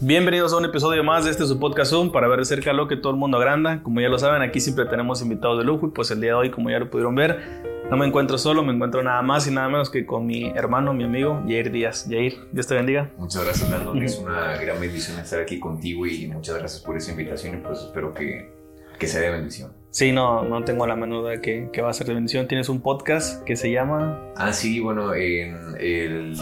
[0.00, 2.86] Bienvenidos a un episodio más de este su podcast Zoom para ver de cerca lo
[2.86, 3.82] que todo el mundo agranda.
[3.82, 6.34] Como ya lo saben, aquí siempre tenemos invitados de lujo y pues el día de
[6.34, 9.50] hoy, como ya lo pudieron ver, no me encuentro solo, me encuentro nada más y
[9.50, 12.06] nada menos que con mi hermano, mi amigo Jair Díaz.
[12.08, 13.10] Jair, Dios te bendiga.
[13.18, 14.00] Muchas gracias, Brandon.
[14.00, 17.80] Es una gran bendición estar aquí contigo y muchas gracias por esa invitación y pues
[17.80, 18.52] espero que,
[18.98, 19.72] que sea de bendición.
[19.90, 22.46] Sí, no, no tengo la menor duda que, que va a ser de bendición.
[22.46, 24.20] Tienes un podcast que se llama...
[24.36, 26.36] Ah, sí, bueno, en el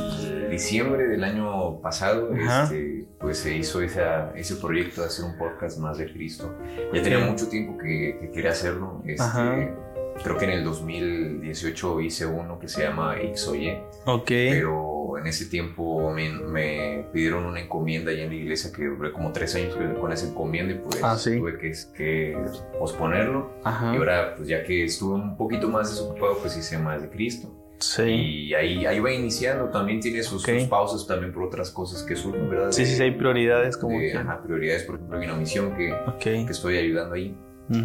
[0.51, 5.79] diciembre del año pasado, este, pues se hizo esa, ese proyecto de hacer un podcast
[5.79, 6.55] más de Cristo.
[6.93, 9.01] Ya tenía mucho tiempo que, que quería hacerlo.
[9.07, 9.73] Este,
[10.23, 13.49] creo que en el 2018 hice uno que se llama X.
[14.07, 14.27] Ok.
[14.29, 19.13] Pero en ese tiempo me, me, pidieron una encomienda allá en la iglesia que duré
[19.13, 21.39] como tres años con esa encomienda y pues Ah, sí.
[21.39, 22.37] tuve que, que
[22.79, 23.51] posponerlo.
[23.65, 23.93] Ajá.
[23.95, 27.53] Y ahora, pues ya que estuve un poquito más desocupado, pues hice más de Cristo.
[27.79, 28.03] Sí.
[28.03, 29.69] Y ahí, ahí va iniciando.
[29.69, 30.55] También tiene sus, Ok.
[30.61, 32.73] sus pausas también por otras cosas que surgen, ¿verdad?
[32.73, 34.17] Sí, sí, sí, hay prioridades como de- que...
[34.17, 36.19] ajá, prioridades, por ejemplo, hay una misión que, Ok.
[36.21, 37.37] que estoy ayudando ahí.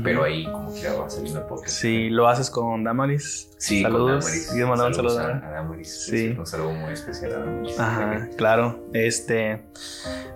[0.04, 1.70] Pero ahí como que va saliendo el podcast.
[1.70, 3.50] Sí, lo haces con Damaris.
[3.58, 4.26] Sí, con Saludos.
[4.26, 4.48] Damaris.
[4.52, 5.34] ¿Quieres mandar un Saludos saludo?
[5.44, 6.04] a, a Damaris.
[6.06, 6.36] Sí.
[6.38, 7.80] Un saludo muy especial a Damaris.
[7.80, 8.80] Ajá, claro.
[8.94, 9.62] Este.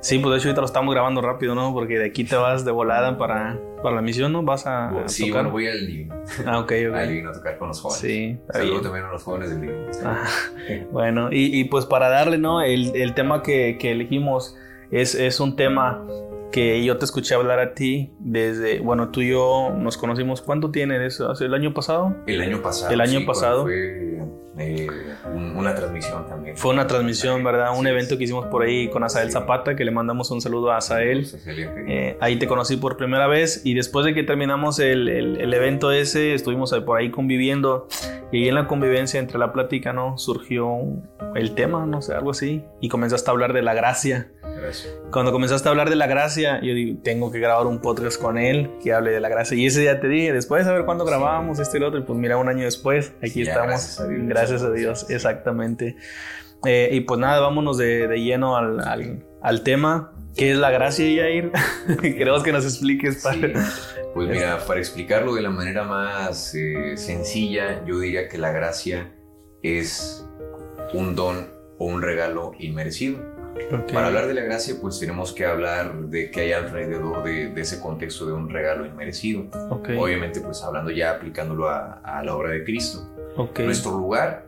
[0.02, 1.74] Sí, pues de hecho ahorita lo estamos grabando rápido, ¿no?
[1.74, 4.42] Porque de aquí te vas de volada para, para la misión, ¿no?
[4.42, 5.44] Vas a, a Sí, tocar.
[5.44, 6.16] bueno, voy al divino.
[6.48, 6.96] Ah, ok, ok.
[6.96, 8.02] Al divino a tocar con los jóvenes.
[8.02, 8.84] Sí, está Saludo bien.
[8.84, 9.80] también a los jóvenes del divino.
[10.04, 10.28] Ajá.
[10.92, 12.62] Bueno, y, y pues para darle, ¿no?
[12.64, 14.56] El, el tema que, que elegimos
[14.90, 16.04] es, es un tema
[16.56, 20.72] que yo te escuché hablar a ti desde, bueno, tú y yo nos conocimos, ¿cuánto
[20.72, 21.30] tiene eso?
[21.30, 22.16] ¿Hace el año pasado?
[22.28, 22.94] El año pasado.
[22.94, 23.64] El año sí, pasado.
[23.64, 24.22] Fue
[24.58, 24.88] eh,
[25.34, 26.56] un- una transmisión también.
[26.58, 27.78] Fue una transmisión, ¿verdad?
[27.78, 28.18] Un Sí, evento sí.
[28.18, 29.34] que hicimos por ahí con Asael Sí.
[29.34, 31.28] Zapata, que le mandamos un saludo a Asael.
[31.88, 35.54] Eh, ahí te conocí por primera vez y después de que terminamos el, el- el
[35.54, 37.88] evento ese, estuvimos por ahí conviviendo
[38.32, 40.18] y ahí en la convivencia entre la plática, ¿no?
[40.18, 40.68] Surgió
[41.36, 44.32] el tema, no sé, algo así, y comenzaste a hablar de la gracia.
[44.58, 44.94] Gracias.
[45.12, 48.38] Cuando comenzaste a hablar de la gracia, yo digo, tengo que grabar un podcast con
[48.38, 49.56] él que hable de la gracia.
[49.58, 52.04] Y ese día te dije, después de saber cuándo grabábamos este y lo otro, y
[52.04, 53.68] pues mira, un año después, aquí Ya, estamos.
[53.72, 54.22] gracias a Dios.
[54.28, 55.96] Gracias a Dios, exactamente.
[56.66, 60.12] Eh, y pues nada, vámonos de, de lleno al, al- al tema.
[60.36, 61.52] ¿Qué es la gracia, Yair?
[62.02, 63.22] Queremos que nos expliques.
[63.22, 63.24] Sí.
[63.24, 63.54] padre.
[64.14, 69.14] Pues mira, para explicarlo de la manera más eh, sencilla, yo diría que la gracia
[69.62, 70.26] es
[70.94, 71.48] un don
[71.78, 73.20] o un regalo inmerecido.
[73.72, 73.92] Ok.
[73.94, 77.62] Para hablar de la gracia, pues tenemos que hablar de qué hay alrededor de, de
[77.62, 79.44] ese contexto de un regalo inmerecido.
[79.70, 79.90] Ok.
[79.98, 83.00] Obviamente, pues hablando ya, aplicándolo a, a la obra de Cristo.
[83.38, 83.60] Ok.
[83.60, 84.46] Nuestro lugar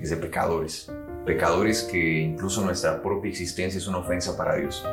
[0.00, 0.90] es de pecadores.
[1.26, 4.84] Pecadores que incluso nuestra propia existencia es una ofensa para Dios.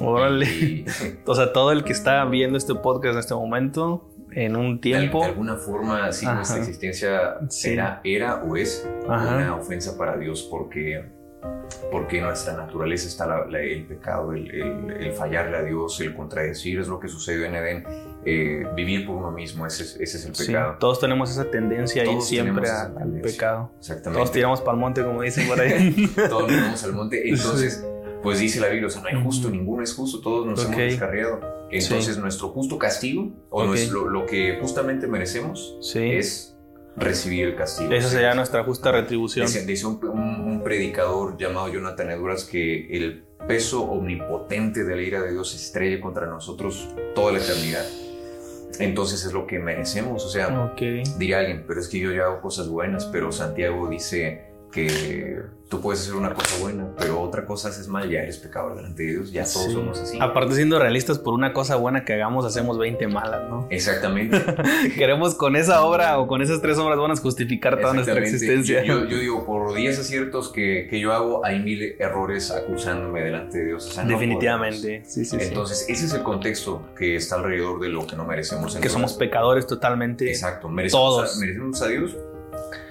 [0.00, 0.44] Órale.
[0.46, 0.84] Y,
[1.24, 5.18] O sea, todo el que está viendo este podcast en este momento, en un tiempo.
[5.20, 6.34] De, de alguna forma, sí, Ajá.
[6.36, 7.70] nuestra existencia Sí.
[7.70, 9.36] era, era o es Ajá.
[9.36, 11.04] una ofensa para Dios porque,
[11.90, 16.00] porque en nuestra naturaleza está la- la- el pecado, el, el- el fallarle a Dios,
[16.00, 17.84] el contradecir, es lo que sucedió en Edén,
[18.24, 20.76] eh, vivir por uno mismo, ese, es- ese es el Sí, pecado.
[20.80, 23.32] todos tenemos esa tendencia ahí Todos siempre tenemos a- esa al tendencia.
[23.32, 23.72] pecado.
[23.78, 24.18] Exactamente.
[24.18, 26.08] Todos tiramos para el monte, como dicen por ahí.
[26.28, 27.28] Todos nos vamos al monte.
[27.28, 27.86] Entonces,
[28.22, 30.66] pues dice la Biblia, o sea, no hay justo, ninguno es justo, todos nos Ok.
[30.66, 31.40] hemos descarriado.
[31.70, 33.68] Entonces, nuestro justo castigo, o Ok.
[33.68, 36.00] nuestro- lo que justamente merecemos, Sí.
[36.12, 36.57] es
[36.98, 37.92] recibir el castigo.
[37.92, 39.46] Esa sería nuestra justa retribución.
[39.66, 45.22] Dice, un, un- un predicador llamado Jonathan Edwards que el peso omnipotente de la ira
[45.22, 47.84] de Dios estrella contra nosotros toda la eternidad.
[48.80, 50.24] Entonces es lo que merecemos.
[50.24, 50.80] O sea, Ok.
[51.18, 55.80] diría alguien, pero es que yo ya hago cosas buenas, pero Santiago dice que tú
[55.82, 59.10] puedes hacer una cosa buena, pero otra cosa haces mal, ya eres pecador delante de
[59.12, 59.72] Dios, ya todos Sí.
[59.72, 60.18] somos así.
[60.20, 63.66] Aparte, siendo realistas, por una cosa buena que hagamos, hacemos 20 malas, ¿no?
[63.68, 64.42] Exactamente.
[64.96, 68.82] Queremos con esa obra o con esas tres obras buenas justificar toda nuestra existencia.
[68.82, 73.58] Yo, yo digo, por 10 aciertos que, que yo hago, hay mil errores acusándome delante
[73.58, 73.86] de Dios.
[73.88, 75.02] O sea, no Definitivamente.
[75.04, 75.36] Sí, sí.
[75.38, 78.74] Entonces, ese es el contexto que está alrededor de lo que no merecemos.
[78.76, 80.28] que somos pecadores totalmente.
[80.30, 80.68] Exacto.
[80.70, 81.36] ¿Merecemos, Todos.
[81.36, 82.16] A, ¿Merecemos a Dios?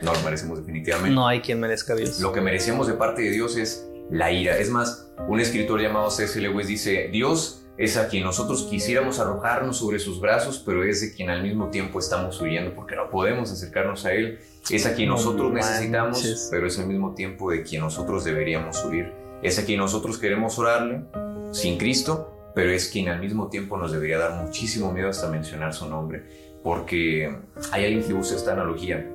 [0.01, 1.15] No lo merecemos definitivamente.
[1.15, 2.19] No hay quien merezca a Dios.
[2.19, 4.57] Lo que merecemos de parte de Dios es la ira.
[4.57, 6.39] Es más, un escritor llamado C.S.
[6.39, 11.13] Lewis dice, Dios es a quien nosotros quisiéramos arrojarnos sobre sus brazos, pero es de
[11.13, 14.39] quien al mismo tiempo estamos huyendo porque no podemos acercarnos a Él.
[14.69, 18.83] Es a quien No nosotros necesitamos, pero es al mismo tiempo de quien nosotros deberíamos
[18.83, 19.13] huir.
[19.43, 21.03] Es a quien nosotros queremos orarle
[21.51, 25.73] sin Cristo, pero es quien al mismo tiempo nos debería dar muchísimo miedo hasta mencionar
[25.73, 26.23] su nombre.
[26.63, 27.33] Porque
[27.71, 29.07] hay alguien que usa esta analogía,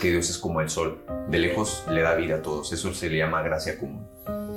[0.00, 3.08] que Dios es como el sol, de lejos le da vida a todos, eso se
[3.08, 4.06] le llama gracia común,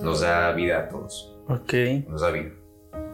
[0.01, 1.73] nos da vida a todos, Ok.
[2.07, 2.51] nos da vida.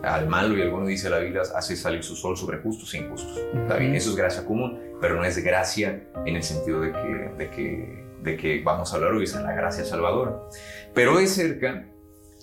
[0.03, 3.37] Al malo y alguno dice la Biblia hace salir su sol sobre justos e injustos.
[3.53, 7.31] Está bien, eso es gracia común, pero no es gracia en el sentido de que,
[7.37, 10.39] de que, de que vamos a hablar hoy, es la gracia salvadora.
[10.95, 11.85] Pero es cerca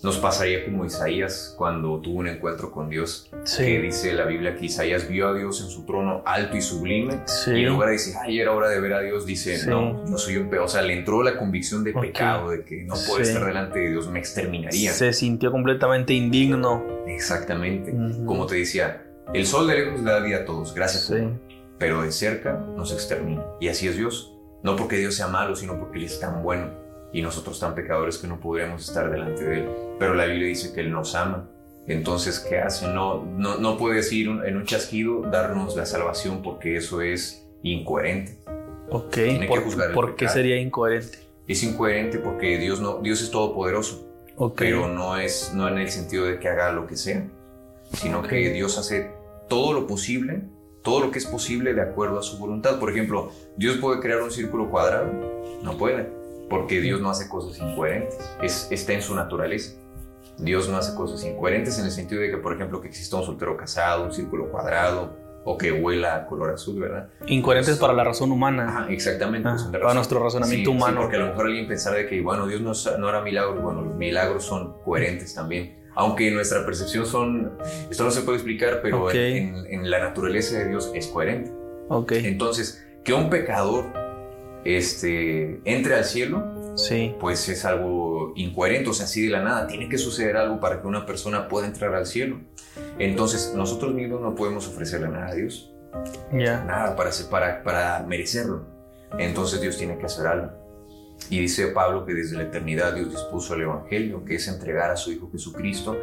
[0.03, 4.67] nos pasaría como Isaías cuando tuvo un encuentro con Dios, que dice la Biblia que
[4.67, 8.15] Isaías vio a Dios en su trono alto y sublime, y en lugar de decir,
[8.21, 10.65] ay, era hora de ver a Dios, dice, no, yo soy un peor.
[10.65, 13.91] O sea, le entró la convicción de pecado, de que no puede estar delante de
[13.91, 14.93] Dios, me exterminaría.
[14.93, 16.85] Se sintió completamente indigno.
[17.07, 17.93] Exactamente.
[18.25, 19.05] Como te decía,
[19.35, 21.13] el sol de lejos le da vida a todos, gracias.
[21.79, 23.45] Pero de cerca nos extermina.
[23.61, 24.35] Y así es Dios.
[24.63, 26.71] No porque Dios sea malo, sino porque Él es tan bueno
[27.13, 29.69] y nosotros tan pecadores que no podríamos estar delante de Él.
[29.99, 31.49] Pero la Biblia dice que Él nos ama.
[31.87, 32.87] Entonces, ¿qué hace?
[32.89, 38.39] No, no, no puede decir en un chasquido darnos la salvación porque eso es incoherente.
[38.91, 39.17] Ok,
[39.49, 41.19] ¿por, ¿por qué sería incoherente?
[41.47, 44.07] Es incoherente porque Dios, no, Dios es todopoderoso.
[44.37, 44.71] Okay.
[44.71, 47.27] Pero no es no en el sentido de que haga lo que sea,
[47.93, 49.11] sino que Dios hace
[49.49, 50.43] todo lo posible,
[50.83, 52.79] todo lo que es posible de acuerdo a su voluntad.
[52.79, 55.11] Por ejemplo, Dios puede crear un círculo cuadrado,
[55.63, 56.19] no puede
[56.49, 59.75] porque Dios no hace cosas incoherentes, es, está en su naturaleza.
[60.39, 63.25] Dios no hace cosas incoherentes en el sentido de que, por ejemplo, que exista un
[63.25, 67.09] soltero casado, un círculo cuadrado, o que huela a color azul, ¿verdad?
[67.27, 68.87] Incoherentes para la razón humana.
[68.91, 69.49] exactamente.
[69.49, 71.01] Pues, para nuestro razonamiento humano.
[71.01, 73.63] porque a lo mejor alguien pensara de que, bueno, Dios no, no hará milagros.
[73.63, 75.79] Bueno, los milagros son coherentes también.
[75.95, 77.59] Aunque nuestra percepción son,
[77.91, 81.51] esto no se puede explicar, pero en, en, la naturaleza de Dios es coherente.
[81.89, 82.27] Okay.
[82.27, 83.87] Entonces, que un pecador
[84.65, 86.45] este, entre al cielo,
[86.79, 87.15] sí.
[87.21, 89.67] pues es algo incoherente, o sea, así de la nada.
[89.67, 92.41] Tiene que suceder algo para que una persona pueda entrar al cielo.
[92.99, 95.73] Entonces, nosotros mismos no podemos ofrecerle nada a Dios.
[96.65, 98.67] Nada para, para, para merecerlo.
[99.19, 100.53] Entonces, Dios tiene que hacer algo.
[101.31, 104.97] Y dice Pablo que desde la eternidad Dios dispuso el Evangelio, que es entregar a
[104.97, 105.97] su Hijo Jesucristo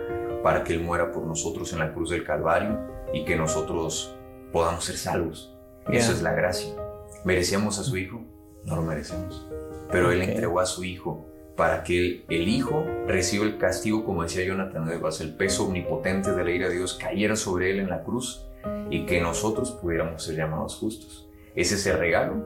[0.44, 2.78] para que Él muera por nosotros en la cruz del Calvario
[3.14, 4.16] y que nosotros
[4.52, 5.56] podamos ser salvos.
[5.90, 6.76] Eso es la gracia.
[7.24, 8.26] ¿Merecíamos a su Hijo?
[8.66, 9.46] no lo merecemos.
[9.92, 14.44] Pero Él entregó a su Hijo para que el, Hijo reciba el castigo, como decía
[14.44, 18.04] Jonathan Evas, el peso omnipotente de la ira de Dios cayera sobre Él en la
[18.04, 18.46] cruz
[18.90, 21.30] y que nosotros pudiéramos ser llamados justos.
[21.56, 22.46] Ese es el regalo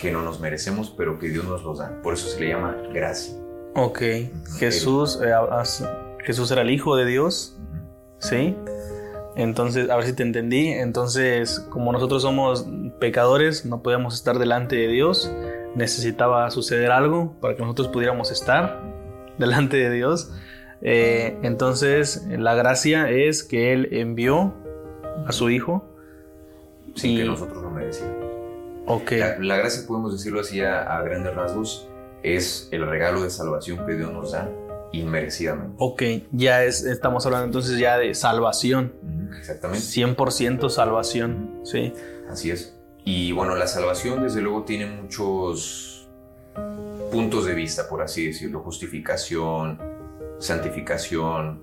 [0.00, 2.02] que no nos merecemos, pero que Dios nos lo da.
[2.02, 3.34] Por eso se le llama gracia.
[3.74, 4.02] Ok,
[4.58, 5.32] Jesús, eh,
[6.24, 7.58] Jesús era el Hijo de Dios,
[8.18, 8.54] ¿sí?
[9.36, 10.68] Entonces, a ver si te entendí.
[10.68, 12.66] Entonces, como nosotros somos
[12.98, 15.30] pecadores, no podíamos estar delante de Dios.
[15.76, 18.82] Necesitaba suceder algo para que nosotros pudiéramos estar
[19.38, 20.32] delante de Dios.
[20.82, 24.54] Eh, entonces, la gracia es que Él envió
[25.26, 25.84] a su Hijo.
[26.96, 28.16] Sin que nosotros lo merecíamos.
[28.86, 29.20] Okay.
[29.40, 31.88] La, gracia, podemos decirlo así a grandes rasgos,
[32.22, 34.50] es el regalo de salvación que Dios nos da
[34.92, 35.74] inmerecidamente.
[35.78, 36.02] Ok,
[36.32, 38.92] ya es, estamos hablando entonces ya de salvación.
[39.38, 39.84] Exactamente.
[39.84, 41.92] 100% salvación, sí.
[42.30, 42.75] Así es.
[43.08, 46.08] Y bueno, la salvación desde luego tiene muchos
[47.12, 48.60] puntos de vista, por así decirlo.
[48.60, 49.78] Justificación,
[50.40, 51.62] santificación,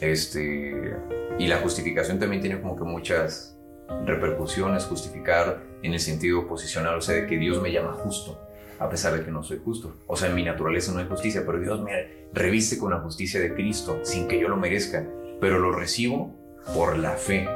[0.00, 0.96] este...
[1.38, 3.58] Y la justificación también tiene como que muchas
[4.06, 8.40] repercusiones, justificar en el sentido posicional, o sea, de que Dios me llama justo
[8.78, 9.94] a pesar de que no soy justo.
[10.06, 13.38] O sea, en mi naturaleza no hay justicia, pero Dios me reviste con la justicia
[13.38, 15.06] de Cristo sin que yo lo merezca,
[15.38, 16.34] pero lo recibo
[16.74, 17.46] por la fe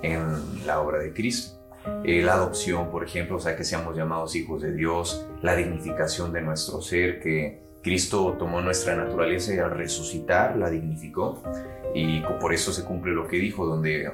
[0.00, 1.59] en la obra de Cristo.
[2.04, 6.32] Eh, la adopción, por ejemplo, o sea, que seamos llamados hijos de Dios, la dignificación
[6.32, 11.42] de nuestro ser, que Cristo tomó nuestra naturaleza y al resucitar la dignificó
[11.94, 14.12] y por eso se cumple lo que dijo, donde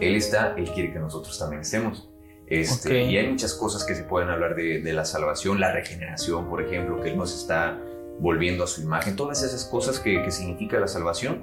[0.00, 2.08] Él está, Él quiere que nosotros también estemos.
[2.46, 6.62] Este, y hay muchas cosas que se pueden hablar de, la salvación, la regeneración, por
[6.62, 7.78] ejemplo, que Él nos está
[8.20, 9.16] volviendo a su imagen.
[9.16, 11.42] Todas esas cosas que, significa la salvación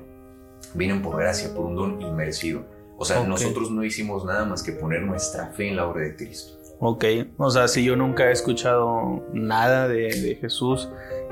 [0.74, 2.66] vienen por gracia, por un don inmerecido.
[3.02, 6.16] O sea, nosotros no hicimos nada más que poner nuestra fe en la obra de
[6.16, 6.54] Cristo.
[6.80, 7.06] Ok,
[7.38, 10.88] o sea, si yo nunca he escuchado nada de, de Jesús,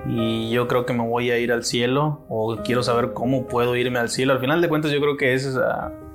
[0.07, 3.75] y yo creo que me voy a ir al cielo o quiero saber cómo puedo
[3.75, 4.33] irme al cielo.
[4.33, 5.55] Al final de cuentas yo creo que es,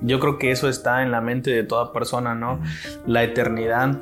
[0.04, 2.60] yo creo que eso está en la mente de toda persona, ¿no?
[3.06, 4.00] La eternidad.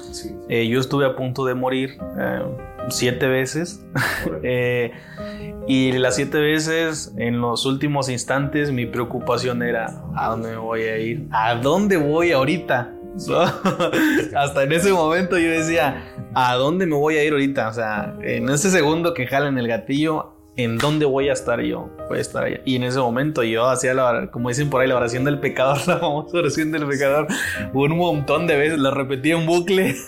[0.49, 2.43] Eh, yo estuve a punto de morir eh,
[2.89, 3.85] siete veces
[4.43, 4.93] eh,
[5.67, 10.83] y las siete veces en los últimos instantes mi preocupación era ¿a dónde me voy
[10.83, 11.29] a ir?
[11.31, 12.93] ¿A dónde voy ahorita?
[14.37, 16.03] Hasta en ese momento yo decía,
[16.35, 17.69] ¿a dónde me voy a ir ahorita?
[17.69, 21.91] O sea, en ese segundo que jalen el gatillo, ¿en dónde voy a estar yo?
[22.09, 22.61] Voy a estar allá.
[22.65, 25.79] Y en ese momento yo hacía la, como dicen por ahí, la oración del pecador,
[25.87, 27.27] la famosa oración del pecador,
[27.73, 29.97] un montón de veces, la repetí en bucle.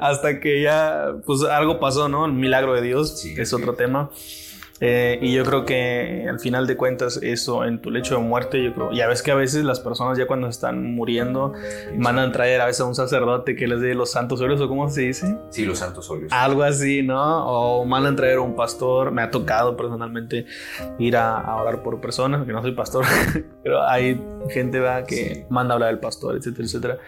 [0.00, 2.26] Hasta que ya, pues algo pasó, ¿no?
[2.26, 4.10] El milagro de Dios, que es otro tema.
[4.80, 8.62] Eh, y yo creo que al final de cuentas eso en tu lecho de muerte,
[8.62, 11.52] yo creo, ya ves que a veces las personas ya cuando están muriendo
[11.96, 14.88] mandan traer a veces a un sacerdote que les dé los santos óleos o cómo
[14.88, 15.36] se dice.
[15.50, 16.32] Sí, los santos óleos.
[16.32, 17.46] Algo así, ¿no?
[17.46, 19.12] O mandan traer a un pastor.
[19.12, 20.46] Me ha tocado personalmente
[20.98, 23.04] ir a, orar por personas, que no soy pastor,
[23.62, 25.04] pero hay gente ¿verdad?
[25.06, 26.98] que manda a hablar del pastor, etcétera, etcétera.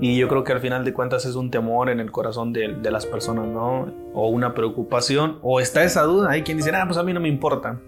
[0.00, 2.74] Y yo creo que al final de cuentas es un temor en el corazón de,
[2.74, 3.94] de las personas, ¿no?
[4.12, 6.30] O una preocupación, o está esa duda.
[6.30, 7.78] Hay quien dice, ah, pues a mí no me importa.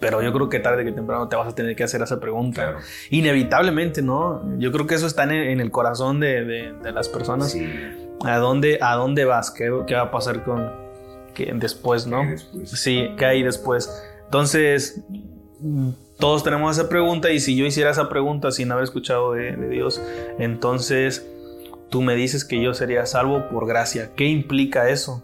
[0.00, 2.76] Pero yo creo que tarde que temprano te vas a tener que hacer esa pregunta.
[3.10, 4.58] Inevitablemente, ¿no?
[4.58, 7.56] Yo creo que eso está en el, corazón de, de, las personas.
[8.24, 9.50] ¿A, dónde, ¿A dónde vas?
[9.50, 10.70] ¿Qué, qué va a pasar con
[11.34, 12.22] que después, no?
[12.64, 13.90] Sí, ¿qué hay después?
[14.24, 15.02] Entonces,
[16.18, 19.68] todos tenemos esa pregunta y si yo hiciera esa pregunta sin haber escuchado de, de
[19.68, 20.00] Dios,
[20.38, 21.26] entonces
[21.90, 24.12] tú me dices que yo sería salvo por gracia.
[24.16, 25.22] ¿Qué implica eso?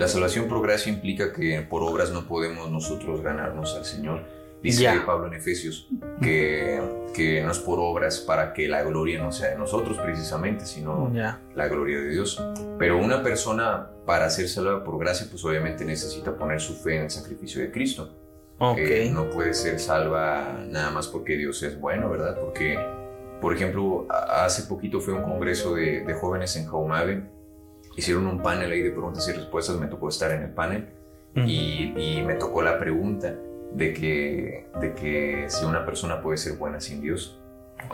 [0.00, 4.22] La salvación por gracia implica que por obras no podemos nosotros ganarnos al Señor.
[4.62, 5.88] Dice Pablo en Efesios
[6.22, 6.80] que,
[7.12, 11.12] que, no es por obras para que la gloria no sea de nosotros precisamente, sino
[11.54, 12.42] la gloria de Dios.
[12.78, 17.02] Pero una persona para ser salva por gracia, pues obviamente necesita poner su fe en
[17.02, 18.16] el sacrificio de Cristo.
[18.58, 19.10] Okay.
[19.10, 22.38] no puede ser salva nada más porque Dios es bueno, ¿verdad?
[22.40, 22.78] Porque,
[23.38, 27.39] por ejemplo, hace poquito fue un congreso de, de jóvenes en Jaumave
[27.96, 30.88] hicieron un panel ahí de preguntas y respuestas, me tocó estar en el panel
[31.34, 33.36] y, y, me tocó la pregunta
[33.72, 37.40] de que, de que si una persona puede ser buena sin Dios.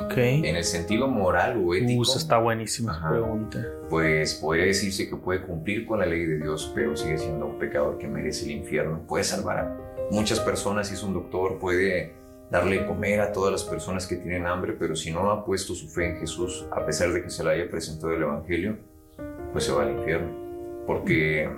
[0.05, 0.45] Okay.
[0.45, 2.01] En el sentido moral o ético.
[2.01, 3.65] Uh, está buenísima pregunta.
[3.89, 7.59] Pues podría decirse que puede cumplir con la ley de Dios, pero sigue siendo un
[7.59, 9.03] pecador que merece el infierno.
[9.07, 9.77] Puede salvar a
[10.11, 12.15] muchas personas si es un doctor, puede
[12.51, 15.89] darle comer a todas las personas que tienen hambre, pero si no ha puesto su
[15.89, 18.79] fe en Jesús, a pesar de que se le haya presentado el Evangelio,
[19.57, 20.85] pues se va al infierno.
[20.87, 21.49] Porque,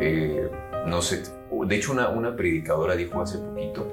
[0.00, 0.50] eh,
[0.84, 1.22] no sé,
[1.64, 3.86] de hecho una, una predicadora dijo hace poquito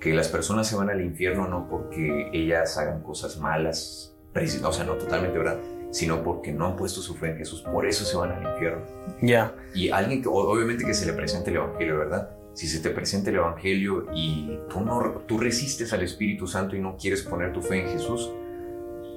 [0.00, 4.16] que las personas se van al infierno no porque ellas hagan cosas malas,
[4.64, 5.58] o sea, no totalmente verdad,
[5.90, 8.86] sino porque no han puesto su fe en Jesús, por eso se van al infierno.
[9.20, 9.54] Ya.
[9.74, 12.30] Y alguien que, obviamente que se le presente el Evangelio, ¿verdad?
[12.54, 16.80] Si se te presenta el Evangelio y tú, no, tú resistes al Espíritu Santo y
[16.80, 18.32] no quieres poner tu fe en Jesús,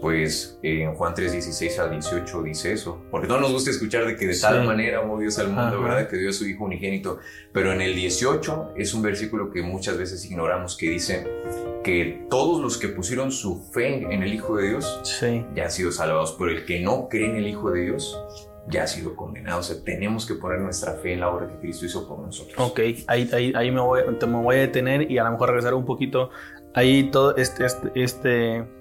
[0.01, 3.05] pues en Juan 3, 16 al 18 dice eso.
[3.12, 6.10] Porque no nos gusta escuchar de que de tal manera amó Dios al mundo, ¿verdad?
[6.10, 7.20] Que dio a su Hijo unigénito.
[7.53, 11.27] Pero en el 18 es un versículo que muchas veces ignoramos que dice
[11.84, 15.20] que todos los que pusieron su fe en el Hijo de Dios
[15.55, 16.36] ya han sido salvados.
[16.38, 18.20] Pero el que no cree en el Hijo de Dios
[18.67, 19.60] ya ha sido condenado.
[19.60, 22.55] O sea, tenemos que poner nuestra fe en la obra que Cristo hizo por nosotros.
[22.58, 25.75] Ok, ahí, ahí, ahí me, voy, me voy a detener y a lo mejor regresar
[25.75, 26.31] un poquito.
[26.74, 28.80] Ahí todo este, este, este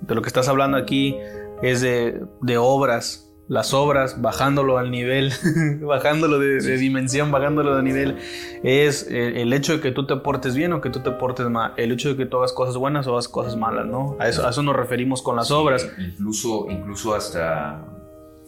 [0.00, 1.16] de lo que estás hablando aquí
[1.62, 2.20] es de,
[2.58, 5.32] obras, las obras, bajándolo al nivel,
[5.80, 8.16] bajándolo de, dimensión, bajándolo de nivel,
[8.62, 11.72] es el, hecho de que tú te portes bien o que tú te portes mal,
[11.76, 14.16] el hecho de que tú hagas cosas buenas o hagas cosas malas, ¿no?
[14.18, 15.88] A eso, a eso nos referimos con las obras.
[15.98, 17.84] Incluso, incluso hasta,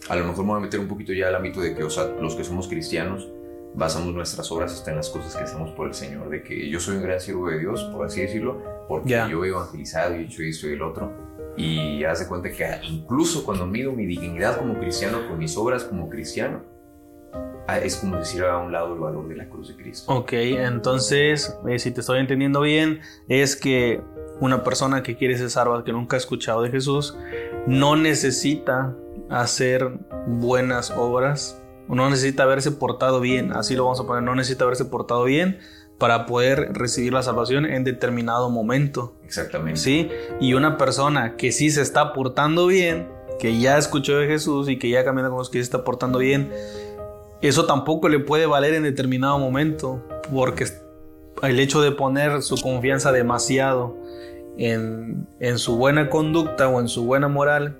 [0.09, 1.90] a lo mejor me voy a meter un poquito ya al ámbito de que, o
[1.90, 3.28] sea, los que somos cristianos,
[3.75, 6.80] basamos nuestras obras hasta en las cosas que hacemos por el Señor, de que yo
[6.80, 10.23] soy un gran siervo de Dios, por así decirlo, porque yo he evangelizado y he
[10.23, 11.12] hecho esto y el otro,
[11.57, 15.85] y haz de cuenta que incluso cuando mido mi dignidad como cristiano con mis obras
[15.85, 16.62] como cristiano,
[17.66, 20.12] ah, es como decir a un lado el valor de la cruz de Cristo.
[20.12, 24.02] Ok, entonces, eh, si te estoy entendiendo bien, es que
[24.40, 27.16] una persona que quiere ser salva, que nunca ha escuchado de Jesús,
[27.66, 28.97] no necesita
[29.28, 34.64] hacer buenas obras, no necesita haberse portado bien, así lo vamos a poner, no necesita
[34.64, 35.59] haberse portado bien
[36.00, 39.12] para poder recibir la salvación en determinado momento.
[39.23, 39.78] Exactamente.
[39.78, 43.07] Sí, y una persona que sí se está portando bien,
[43.38, 46.19] que ya escuchó de Jesús y que ya camina con los que se está portando
[46.19, 46.50] bien,
[47.42, 50.02] eso tampoco le puede valer en determinado momento,
[50.33, 50.64] porque
[51.42, 53.95] el hecho de poner su confianza demasiado
[54.57, 57.78] en, en su buena conducta o en su buena moral,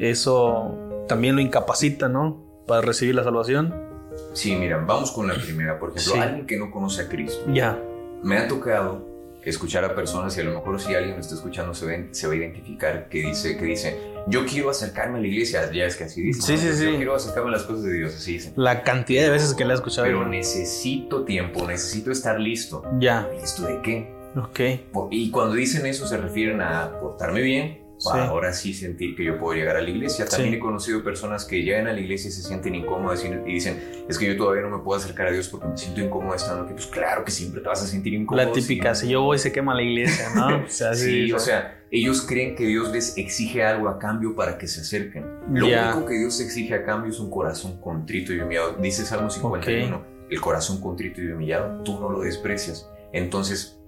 [0.00, 0.76] eso
[1.06, 2.42] también lo incapacita, ¿no?
[2.66, 3.91] Para recibir la salvación.
[4.32, 5.78] Sí, mira, vamos con la primera.
[5.78, 7.44] Por ejemplo, alguien que no conoce a Cristo.
[7.52, 7.78] Ya.
[8.22, 9.12] Me ha tocado
[9.44, 12.32] escuchar a personas y a lo mejor si alguien me está escuchando se, se va
[12.32, 13.98] a identificar que dice, que dice,
[14.28, 16.42] yo quiero acercarme a la iglesia, ya es que así dice.
[16.42, 16.84] Sí, sí, sí.
[16.84, 18.52] Yo quiero acercarme a las cosas de Dios, así dice.
[18.56, 20.06] La cantidad de veces que le he escuchado.
[20.06, 22.84] Pero necesito tiempo, necesito estar listo.
[22.98, 23.28] Ya.
[23.40, 24.22] ¿Listo de qué?
[24.36, 25.10] Ok.
[25.10, 29.58] Y cuando dicen eso se refieren a portarme bien, ahora sí sentir que yo puedo
[29.58, 30.26] llegar a la iglesia.
[30.26, 34.04] También he conocido personas que llegan a la iglesia y se sienten incómodas y, dicen,
[34.08, 36.64] es que yo todavía no me puedo acercar a Dios porque me siento incómoda estando
[36.64, 36.72] aquí.
[36.72, 38.44] Pues claro que siempre te vas a sentir incómodo.
[38.44, 40.64] La típica, si yo voy se quema la iglesia, ¿no?
[40.66, 44.58] o sea, sí, o sea, ellos creen que Dios les exige algo a cambio para
[44.58, 45.24] que se acerquen.
[45.52, 48.76] Lo único que Dios exige a cambio es un corazón contrito y humillado.
[48.80, 50.12] Dice Salmo 51.
[50.30, 52.88] el corazón contrito y humillado, tú no lo desprecias.
[53.12, 53.78] Entonces,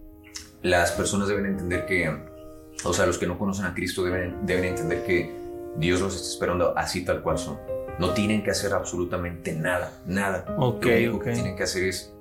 [0.61, 2.11] las personas deben entender que,
[2.83, 5.33] o sea, los que no conocen a Cristo deben, deben entender que
[5.77, 7.59] Dios los está esperando así tal cual son.
[7.99, 10.45] No tienen que hacer absolutamente nada, nada.
[10.59, 12.15] Ok, lo único que tienen que hacer es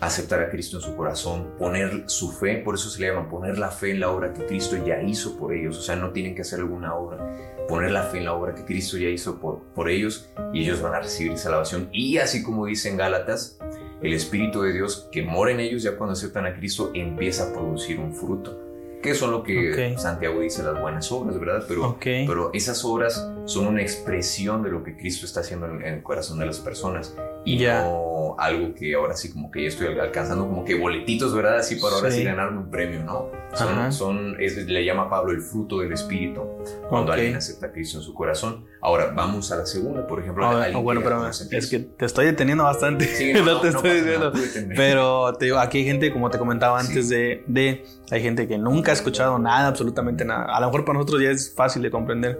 [0.00, 3.58] aceptar a Cristo en su corazón, poner su fe, por eso se le llama poner
[3.58, 6.34] la fe en la obra que Cristo ya hizo por ellos, o sea, no tienen
[6.34, 7.18] que hacer alguna obra,
[7.66, 10.82] poner la fe en la obra que Cristo ya hizo por, por ellos y ellos
[10.82, 11.88] van a recibir salvación.
[11.92, 13.58] Y así como dice en Gálatas,
[14.02, 17.52] el Espíritu de Dios que mora en ellos ya cuando aceptan a Cristo empieza a
[17.52, 18.65] producir un fruto,
[19.02, 19.98] que son lo que Ok.
[19.98, 21.64] Santiago dice las buenas obras, ¿verdad?
[21.68, 22.02] Pero, Ok.
[22.26, 26.02] pero esas obras son una expresión de lo que Cristo está haciendo en, en el
[26.02, 30.46] corazón de las personas y no algo que ahora sí como que ya estoy alcanzando
[30.46, 31.58] como que boletitos, ¿verdad?
[31.58, 32.18] Así para ahora Sí.
[32.18, 33.30] sí ganarme un premio, ¿no?
[33.54, 36.42] Son, son es- le llama Pablo el fruto del Espíritu
[36.90, 37.18] cuando Ok.
[37.18, 38.66] alguien acepta a Cristo en su corazón.
[38.82, 40.44] Ahora vamos a la segunda, por ejemplo.
[40.44, 43.06] Ah, alguien bueno, que pero a es que te estoy deteniendo bastante.
[43.06, 44.74] Sí, no, te estoy pasa nada, diciendo.
[44.76, 48.58] Pero te digo, aquí hay gente, como te comentaba antes de, de, hay gente que
[48.58, 50.44] nunca ha escuchado nada, absolutamente nada.
[50.44, 52.38] A lo mejor para nosotros ya es fácil de comprender.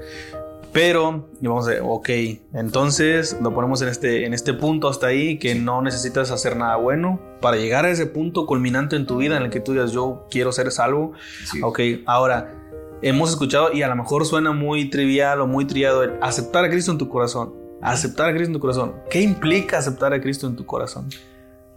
[0.73, 2.11] Pero, y vamos a ver, ok,
[2.53, 6.77] entonces lo ponemos en este, en este punto hasta ahí, que no necesitas hacer nada
[6.77, 9.93] bueno para llegar a ese punto culminante en tu vida en el que tú digas,
[9.93, 11.13] yo quiero ser salvo.
[11.51, 11.61] Sí.
[11.63, 12.53] Ok, ahora,
[13.01, 16.69] hemos escuchado y a lo mejor suena muy trivial o muy triado el aceptar a
[16.69, 17.55] Cristo en tu corazón.
[17.81, 18.97] Aceptar a Cristo en tu corazón.
[19.09, 21.09] ¿Qué implica aceptar a Cristo en tu corazón?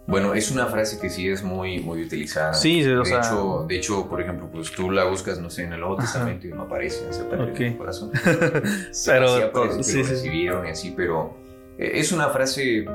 [0.06, 2.52] Bueno, es una frase que sí es muy, muy utilizada.
[2.54, 5.50] Sí, sí, o de, sea- hecho, de hecho, por ejemplo, pues tú la buscas, no
[5.50, 5.96] sé, en el Nuevo.
[5.96, 8.10] Testamento y no aparece a Cristo en tu corazón.
[9.06, 10.02] Pero, sí aparece sí, sí.
[10.02, 11.36] recibieron y así, pero
[11.78, 12.86] eh, es una frase,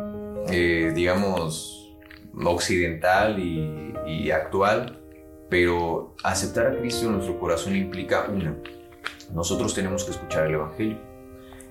[0.50, 1.96] eh, digamos,
[2.44, 5.00] occidental y, y actual,
[5.50, 8.56] pero aceptar a Cristo en nuestro corazón implica una,
[9.34, 10.98] nosotros tenemos que escuchar el Evangelio.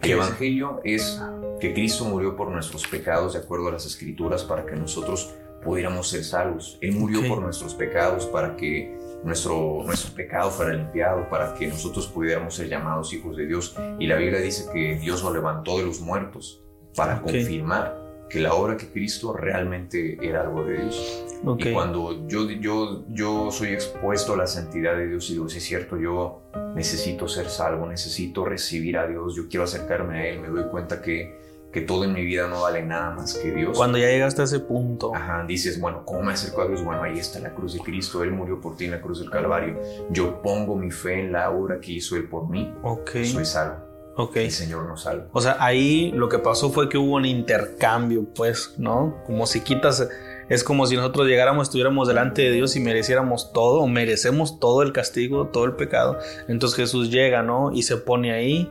[0.04, 0.12] El.
[0.12, 1.20] Evangelio es
[1.60, 6.08] que Cristo murió por nuestros pecados de acuerdo a las escrituras para que nosotros pudiéramos
[6.08, 6.78] ser salvos.
[6.80, 12.06] Él murió por nuestros pecados para que nuestro, nuestro pecado fuera limpiado, para que nosotros
[12.06, 13.74] pudiéramos ser llamados hijos de Dios.
[13.98, 16.62] Y la Biblia dice que Dios lo levantó de los muertos
[16.94, 18.03] para confirmar
[18.34, 21.24] que la obra que Cristo realmente era algo de Dios.
[21.44, 21.66] Ok.
[21.66, 25.58] Y cuando yo, yo, yo soy expuesto a la santidad de Dios y digo, sí
[25.58, 26.42] es cierto, yo
[26.74, 31.00] necesito ser salvo, necesito recibir a Dios, yo quiero acercarme a Él, me doy cuenta
[31.00, 31.38] que,
[31.72, 33.76] que todo en mi vida no vale nada más que Dios.
[33.76, 35.14] Cuando ya llegaste a ese punto.
[35.14, 36.82] Ajá, dices, bueno, ¿cómo me acerco a Dios?
[36.82, 39.30] Bueno, ahí está la cruz de Cristo, Él murió por ti en la cruz del
[39.30, 39.78] Calvario.
[40.10, 43.10] Yo pongo mi fe en la obra que hizo Él por mí, Ok.
[43.24, 43.76] soy salvo,
[44.16, 44.36] Ok.
[44.36, 45.26] el Señor nos salva.
[45.32, 49.16] O sea, ahí lo que pasó fue que hubo un intercambio, pues, ¿no?
[49.26, 50.08] Como si quitas,
[50.48, 54.82] es como si nosotros llegáramos, estuviéramos delante de Dios y mereciéramos todo, o merecemos todo
[54.82, 56.18] el castigo, todo el pecado.
[56.48, 57.72] Entonces Jesús llega, ¿no?
[57.72, 58.70] Y se pone ahí,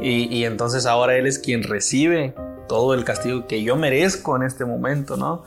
[0.00, 2.34] y, y entonces ahora Él es quien recibe
[2.68, 5.44] todo el castigo que yo merezco en este momento, ¿no?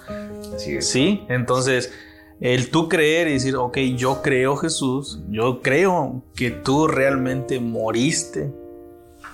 [0.55, 0.87] Así es.
[0.87, 1.91] Sí, entonces
[2.39, 8.53] el tú creer y decir, ok, yo creo Jesús, yo creo que tú realmente moriste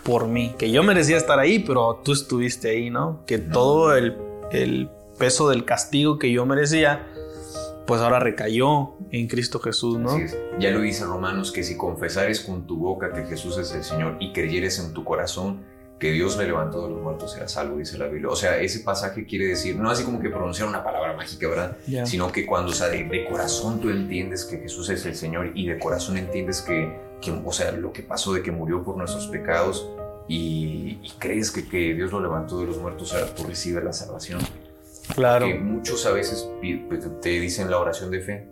[0.04, 3.24] por mí, que yo merecía estar ahí, pero tú estuviste ahí, ¿no?
[3.26, 4.18] Que todo el,
[4.52, 7.08] el peso del castigo que yo merecía,
[7.86, 10.12] pues ahora recayó en Cristo Jesús, ¿no?
[10.12, 10.38] Así es.
[10.60, 14.18] Ya lo dice Romanos que si confesares con tu boca que Jesús es el Señor
[14.20, 17.96] y creyeres en tu corazón que Dios me levantó de los muertos serás salvo, dice
[18.00, 18.30] la Biblia.
[18.30, 21.78] O sea, ese pasaje quiere decir, no así como que pronunciar una palabra mágica, ¿verdad?
[22.06, 25.52] Sino que cuando, o sea, de, de corazón tú entiendes que Jesús es el Señor
[25.54, 28.98] y de corazón entiendes que, que o sea, lo que pasó de que murió por
[28.98, 29.88] nuestros pecados
[30.28, 33.84] y, y crees que, que Dios lo levantó de los muertos, o sea, tú recibes
[33.84, 34.40] la salvación
[35.16, 35.46] Claro.
[35.48, 36.48] que muchos a veces
[37.22, 38.48] te dicen la oración de fe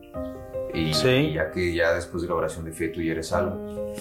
[0.73, 1.08] y, Sí.
[1.10, 3.93] y ya que ya después de la oración de fe tú ya eres salvo.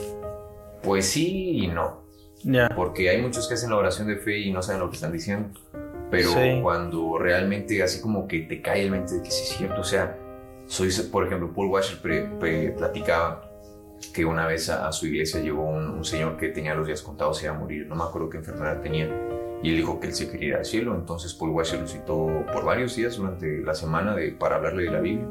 [0.83, 2.03] Pues sí y no,
[2.43, 2.69] Ya.
[2.75, 5.13] porque hay muchos que hacen la oración de fe y no saben lo que están
[5.13, 5.51] diciendo.
[6.11, 6.61] Pero Sí.
[6.63, 9.85] cuando realmente así como que te cae el mente de que sí es cierto, o
[9.85, 10.17] sea,
[10.67, 13.48] soy, por ejemplo, Paul Washer pre- pre- platicaba
[14.15, 17.03] que una vez a, a su iglesia llegó un, un señor que tenía los días
[17.03, 19.09] contados y iba a morir, no me acuerdo qué enfermedad tenía,
[19.63, 22.45] y él dijo que él se quería ir al cielo, entonces Paul Washer lo citó
[22.53, 25.27] por varios días durante la semana de, para hablarle de la Biblia.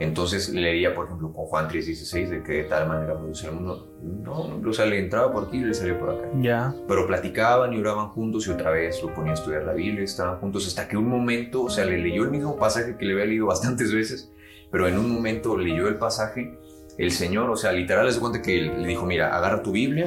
[0.00, 3.86] Entonces leía, por ejemplo, con Juan 3:16, de que de tal manera Dios al mundo.
[4.02, 6.26] No, o sea, le entraba por aquí y le salía por acá.
[6.40, 6.74] Ya.
[6.88, 10.40] Pero platicaban y oraban juntos y otra vez lo ponía a estudiar la Biblia, estaban
[10.40, 13.26] juntos hasta que un momento, o sea, le leyó el mismo pasaje que le había
[13.26, 14.32] leído bastantes veces,
[14.72, 16.58] pero en un momento leyó el pasaje,
[17.00, 20.06] el Señor, o sea, literal les cuenta que le dijo, mira, agarra tu Biblia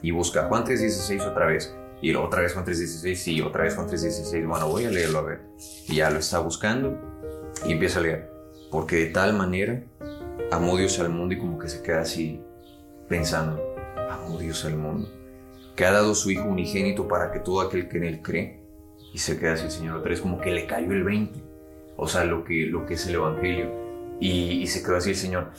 [0.00, 1.74] y busca Juan 3:16 otra vez.
[2.00, 4.46] Y otra vez Juan 3:16 y otra vez Juan 3:16.
[4.46, 5.40] Bueno, voy a leerlo a ver.
[5.88, 6.96] Y ya lo está buscando
[7.66, 8.30] y empieza a leer.
[8.70, 9.82] Porque de tal manera
[10.52, 12.40] amó Dios al mundo y como que se queda así
[13.08, 13.60] pensando,
[14.08, 15.08] amó Dios al mundo,
[15.74, 18.60] que ha dado su Hijo unigénito para que todo aquel que en Él cree
[19.12, 21.42] Y se queda así el Señor otra vez, como que le cayó el 20.
[21.96, 23.82] O sea, lo que, lo que es el Evangelio.
[24.20, 25.50] Y, y se quedó así el Señor,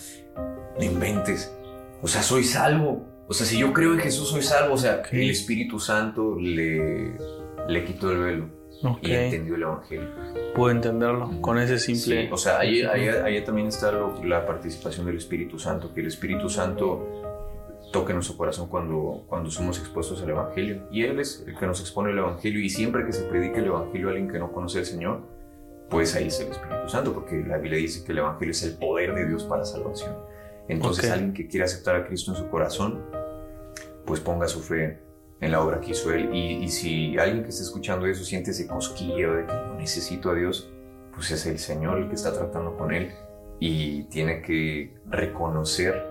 [0.78, 1.56] no inventes.
[2.02, 3.06] O sea, soy salvo.
[3.28, 4.76] O sea, si yo creo en Jesús, soy salvo.
[4.76, 7.14] O sea, el Espíritu Santo le,
[7.68, 8.50] le quitó el velo.
[9.02, 10.10] Y entendió el Evangelio.
[10.54, 12.28] Puedo entenderlo con ese simple.
[12.28, 13.92] Sí, o sea, ahí, ahí, también está
[14.24, 17.24] la participación del Espíritu Santo, que el Espíritu Santo
[17.92, 20.88] toque nuestro corazón cuando, cuando somos expuestos al Evangelio.
[20.92, 22.60] Y Él es el que nos expone el Evangelio.
[22.60, 25.22] Y siempre que se predique el Evangelio a alguien que no conoce al Señor,
[25.90, 28.78] pues ahí es el Espíritu Santo, porque la Biblia dice que el Evangelio es el
[28.78, 30.16] poder de Dios para salvación.
[30.68, 33.04] Entonces, alguien que quiera aceptar a Cristo en su corazón,
[34.06, 35.00] pues ponga su fe
[35.42, 36.34] en la obra que hizo Él.
[36.34, 40.72] Y, si alguien que está escuchando eso siente ese cosquillo de que necesito a Dios,
[41.14, 43.12] pues es el Señor el que está tratando con Él
[43.60, 46.04] y tiene que reconocer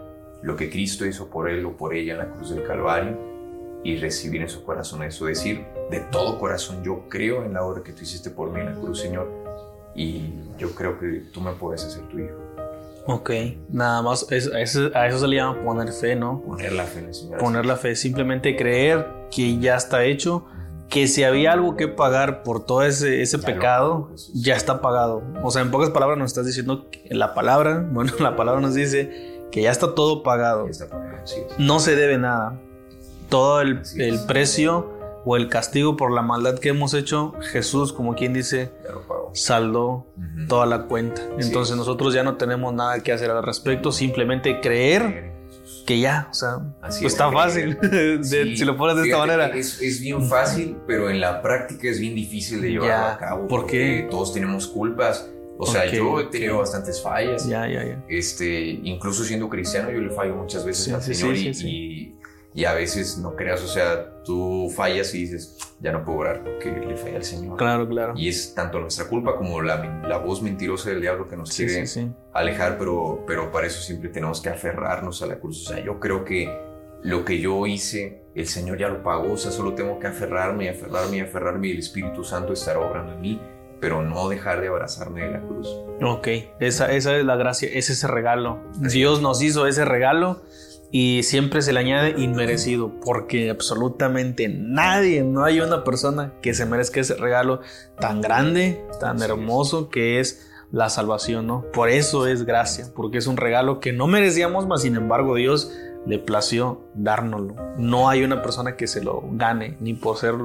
[0.43, 3.19] lo que Cristo hizo por Él o por ella en la cruz del Calvario
[3.83, 7.83] y recibir en su corazón eso, decir de todo corazón, yo creo en la obra
[7.83, 9.31] que tú hiciste por mí en la cruz, Señor,
[9.95, 12.44] y yo creo que tú me puedes hacer tu hijo.
[13.07, 13.31] Ok,
[13.69, 16.41] nada más, a eso se le llama poner fe, ¿no?
[16.41, 17.39] Poner la fe en el Señor.
[17.39, 20.47] Poner la fe, simplemente creer que ya está hecho,
[20.89, 25.23] que si había algo que pagar por todo ese, ese pecado, ya está pagado.
[25.43, 28.75] O sea, en pocas palabras nos estás diciendo que la palabra, bueno, la palabra nos
[28.75, 30.67] dice que ya está todo pagado.
[31.59, 32.59] No se debe nada.
[33.29, 34.94] Todo el, el precio
[35.25, 38.73] o el castigo por la maldad que hemos hecho, Jesús, como quien dice,
[39.33, 40.07] saldó
[40.49, 41.23] toda la cuenta.
[41.39, 45.33] Entonces nosotros ya no tenemos nada que hacer al respecto, simplemente creer
[45.87, 47.79] que ya, o sea, pues está fácil,
[48.23, 49.49] si lo pones de esta manera.
[49.49, 53.49] Es, es, bien fácil, pero en la práctica es bien difícil de llevarlo a cabo.
[53.49, 55.31] ¿Por porque todos tenemos culpas.
[55.57, 57.47] O sea, yo he tenido bastantes fallas.
[57.47, 58.03] Ya, ya, ya.
[58.09, 62.17] Este, incluso siendo cristiano, yo le fallo muchas veces al Señor y y
[62.63, 66.71] a veces no creas, o sea, tú fallas y dices, ya no puedo orar porque
[66.71, 67.57] le falla al Señor.
[67.57, 68.15] Claro, claro.
[68.17, 71.85] Y es tanto nuestra culpa como la, la voz mentirosa del diablo que nos quiere
[72.33, 75.67] alejar, pero, pero para eso siempre tenemos que aferrarnos a la cruz.
[75.67, 76.49] O sea, yo creo que
[77.03, 80.67] lo que yo hice, el Señor ya lo pagó, o sea, solo tengo que aferrarme
[80.67, 83.41] y aferrarme y aferrarme y el Espíritu Santo estará obrando en mí
[83.81, 85.69] pero no dejar de abrazarme de la cruz.
[86.03, 88.59] Ok, esa, esa es la gracia, es ese regalo.
[88.79, 90.41] Dios nos hizo ese regalo
[90.97, 96.67] y siempre se le añade inmerecido, porque absolutamente nadie, no hay una persona que se
[96.67, 97.63] merezca ese regalo
[97.99, 101.65] tan grande, tan hermoso que es la salvación, ¿no?
[101.73, 105.73] Por eso es gracia, porque es un regalo que no merecíamos, mas sin embargo Dios
[106.07, 107.57] le plació dárnoslo.
[107.77, 110.37] No hay una persona que se lo gane, ni por ser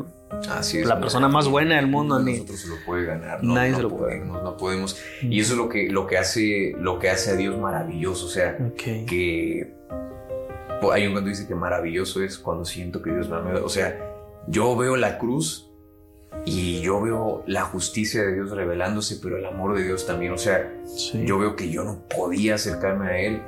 [0.84, 2.20] la persona más buena del mundo.
[2.20, 3.44] ni nosotros se lo puede ganar.
[3.44, 4.26] nadie se lo puede.
[4.26, 4.98] No podemos.
[5.22, 8.26] Y eso es lo que, lo que, hace, lo que hace a Dios maravilloso.
[8.26, 9.78] O sea, que
[10.92, 13.54] hay un cuando dice que maravilloso es cuando siento que Dios me ama.
[13.64, 13.98] O sea,
[14.48, 15.70] yo veo la cruz
[16.46, 20.32] y yo veo la justicia de Dios revelándose, pero el amor de Dios también.
[20.34, 20.72] O sea,
[21.14, 23.42] yo veo que yo no podía acercarme a Él,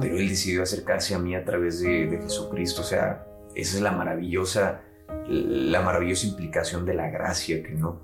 [0.00, 2.82] pero Él decidió acercarse a mí a través de, de, Jesucristo.
[2.82, 4.82] O sea, esa es la maravillosa,
[5.28, 8.00] la maravillosa implicación de la gracia que no.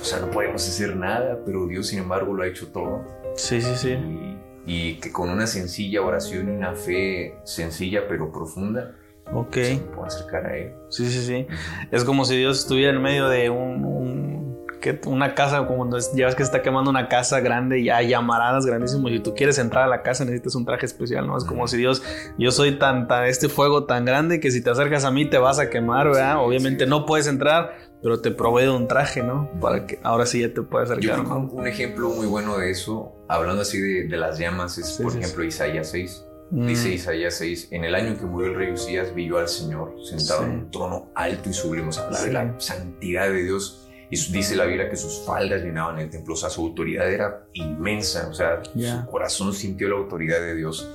[0.00, 3.04] O sea, no podemos hacer nada, pero Dios, sin embargo, lo ha hecho todo.
[3.36, 8.94] Sí, sí, sí y que con una sencilla oración y una fe sencilla pero profunda
[9.32, 9.54] Ok.
[9.54, 10.72] Se puede acercar a Él.
[10.88, 11.46] Sí, sí, sí.
[11.90, 14.66] Es como si Dios estuviera en medio de un,
[15.06, 18.08] una casa, como cuando ya ves que se está quemando una casa grande y hay
[18.08, 19.12] llamaradas grandísimas.
[19.12, 21.36] Y si tú quieres entrar a la casa, necesitas un traje especial, ¿no?
[21.36, 22.02] Es como si Dios,
[22.38, 25.38] yo soy tan, tan, este fuego tan grande que si te acercas a mí te
[25.38, 26.42] vas a quemar, ¿verdad?
[26.42, 29.50] Obviamente no puedes entrar, pero te provee un traje, ¿no?
[29.60, 31.24] Para que ahora sí ya te puedas acercar.
[31.24, 35.44] Yo un ejemplo muy bueno de eso, hablando así de, las llamas, es por ejemplo
[35.44, 36.24] Isaías 6.
[36.50, 36.66] Mm.
[36.66, 39.94] Dice Isaías 6, en el año en que murió el rey Usías, vio al Señor
[40.02, 43.84] sentado en un trono alto y sublime, o de la santidad de Dios.
[44.10, 47.46] Y dice la Biblia que sus faldas llenaban el templo, o sea, su autoridad era
[47.52, 50.90] inmensa, o sea, su corazón sintió la autoridad de Dios.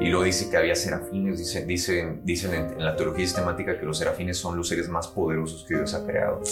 [0.00, 3.98] Y luego dice que había serafines, dicen, dicen, dicen en, la teología sistemática que los
[3.98, 6.42] serafines son los seres más poderosos que Dios ha creado.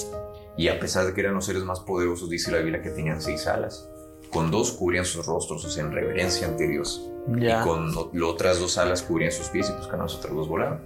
[0.56, 3.20] Y a pesar de que eran los seres más poderosos, dice la Biblia que tenían
[3.20, 3.88] seis alas.
[4.30, 7.10] Con dos cubrían sus rostros, o sea, en reverencia ante Dios.
[7.28, 10.48] Y con las otras dos alas cubrían sus pies y pues con las otras dos
[10.48, 10.80] volaban.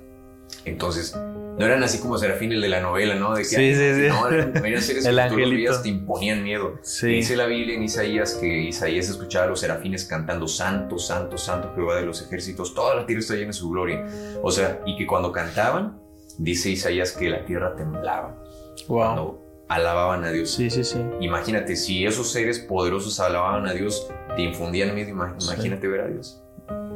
[0.65, 1.15] Entonces,
[1.61, 3.35] no eran así como serafines de la novela, ¿no?
[3.35, 4.09] De que, sí, sí, sí.
[4.09, 6.79] No, eran, seres que te imponían miedo.
[7.03, 11.73] Dice la Biblia en Isaías que Isaías escuchaba a los serafines cantando Santo, Santo, Santo
[11.75, 14.07] Jehová de los ejércitos, toda la tierra está llena de su gloria.
[14.43, 16.01] O sea, y que cuando cantaban,
[16.39, 18.43] dice Isaías que la tierra temblaba.
[18.89, 18.99] Wow.
[18.99, 19.40] Cuando
[19.71, 20.51] alababan a Dios.
[20.53, 20.99] Sí, sí, sí.
[21.21, 26.43] Imagínate, si esos seres poderosos alababan a Dios, te infundían miedo, imagínate ver a Dios.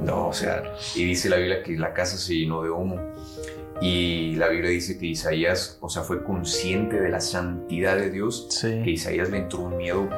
[0.00, 0.62] No, o sea,
[0.94, 3.00] y dice la Biblia que la casa se llenó de humo.
[3.80, 8.46] Y la Biblia dice que Isaías, o sea, fue consciente de la santidad de Dios,
[8.50, 8.82] Sí.
[8.84, 10.08] que Isaías le entró un miedo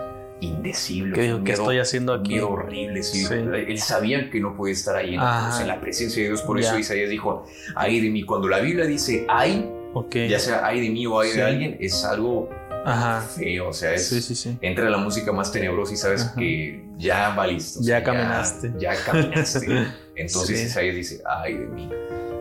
[0.41, 1.15] indecible.
[1.15, 2.35] Que dijo, un ¿qué estoy haciendo aquí?
[2.35, 3.25] miedo horrible, sí.
[3.25, 3.35] Sí.
[3.35, 6.69] Él sabía que no podía estar ahí en, en la presencia de Dios, por Ya.
[6.69, 8.23] eso Isaías dijo, ay de mí.
[8.25, 10.15] Cuando la Biblia dice ay, Ok.
[10.29, 11.37] ya sea ay de mí o ay Sí.
[11.39, 12.51] de alguien, es algo
[12.85, 13.21] Ajá.
[13.23, 14.59] feo, o sea, es, Sí, sí, sí.
[14.61, 16.35] entra la música más tenebrosa y sabes Ajá.
[16.39, 17.79] que ya valiste.
[17.81, 18.73] o Ya caminaste.
[18.79, 19.67] Ya, caminaste.
[20.17, 20.65] Entonces.
[20.67, 21.91] Isaías dice, ay de mí,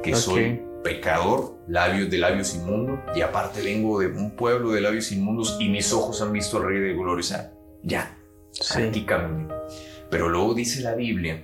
[0.03, 5.11] que soy pecador, labios de labios inmundos, y aparte vengo de un pueblo de labios
[5.11, 7.19] inmundos y mis ojos han visto al Rey de Gloria.
[7.21, 7.51] O sea,
[7.83, 8.15] ya,
[8.77, 9.47] aquí caminé.
[10.11, 11.41] Pero luego dice la Biblia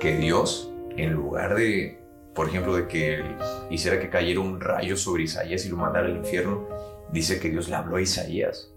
[0.00, 1.99] que Dios, en lugar de,
[2.40, 3.22] por ejemplo, de que
[3.68, 6.66] hiciera que cayera un rayo sobre Isaías y lo mandara al infierno,
[7.12, 8.72] dice que Dios le habló a Isaías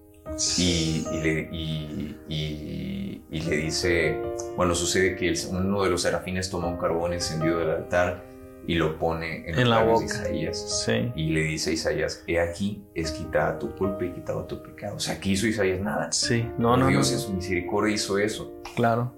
[0.58, 4.22] y, y le, y- y- le dice,
[4.58, 8.26] bueno, sucede que el- uno de los serafines toma un carbón encendido del altar
[8.68, 10.20] y lo pone en, En la labios de boca.
[10.20, 10.84] Isaías.
[10.86, 11.12] Sí.
[11.16, 14.98] Y le dice a Isaías, he aquí, es quitada tu culpa y quitado tu pecado.
[14.98, 16.12] O sea, aquí hizo Isaías nada.
[16.12, 16.46] Sí.
[16.58, 16.88] No, no, no.
[16.90, 18.62] Dios en su misericordia hizo eso.
[18.76, 19.14] Claro.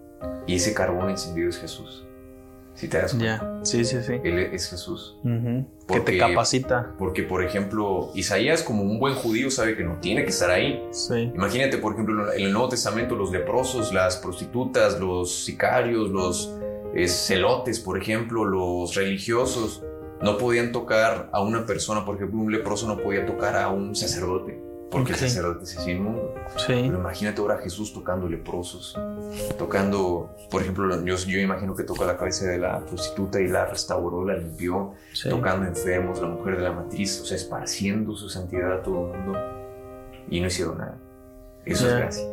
[0.46, 2.05] Y ese carbón encendido es Jesús.
[2.76, 3.60] Si te das cuenta.
[3.64, 4.14] Sí, sí, sí.
[4.24, 5.18] Él es Jesús.
[5.24, 6.94] Que Porque- te capacita.
[7.00, 10.86] Porque, por ejemplo, Isaías, como un buen judío, sabe que no tiene que estar ahí.
[10.92, 11.32] Sí.
[11.34, 16.54] Imagínate, por ejemplo, en el Nuevo Testamento, los leprosos, las prostitutas, los sicarios, los
[16.94, 19.84] eh, celotes, por ejemplo, los religiosos,
[20.22, 22.06] no podían tocar a una persona.
[22.06, 24.62] Por ejemplo, un leproso no podía tocar a un sacerdote,
[25.00, 26.34] porque el sacerdote se hacía inmundo.
[26.58, 26.66] Sí.
[26.68, 28.98] Pero imagínate ahora a Jesús tocando leprosos,
[29.58, 33.66] tocando, por ejemplo, yo, yo imagino que tocó la cabeza de la prostituta y la
[33.66, 35.30] restauró, la limpió, Sí.
[35.30, 39.20] tocando enfermos, la mujer de la matriz, o sea, esparciendo su santidad a todo el
[39.20, 39.40] mundo
[40.30, 40.98] y no hicieron nada.
[41.66, 41.94] Eso Ya.
[41.94, 42.24] es gracia.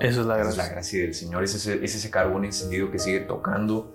[0.00, 0.72] Eso es la Esa es la gracia.
[0.74, 3.92] gracia del Señor, es ese, es ese carbón encendido que sigue tocando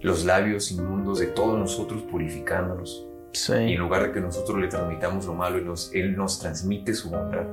[0.00, 3.04] los labios inmundos de todos nosotros, purificándonos.
[3.32, 3.52] Y Sí.
[3.52, 7.10] en lugar de que nosotros le transmitamos lo malo, Él nos, Él nos transmite su
[7.10, 7.46] bondad.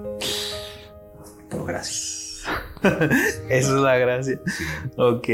[1.50, 2.52] Por gracia.
[3.50, 4.40] Eso es la gracia.
[4.46, 4.64] Sí.
[4.98, 5.28] Ok.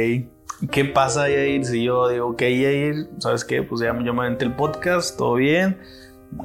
[0.69, 1.65] ¿Qué pasa, Yair?
[1.65, 3.63] Si yo digo, ok, Yair, ¿sabes qué?
[3.63, 5.79] Pues ya yo me aventé el podcast, todo bien.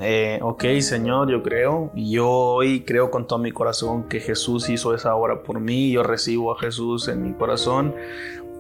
[0.01, 1.93] Eh, ok, Señor, yo creo.
[1.95, 5.93] Y yo hoy creo con todo mi corazón que Jesús hizo esa obra por mí.
[5.93, 7.95] Yo recibo a Jesús en mi corazón.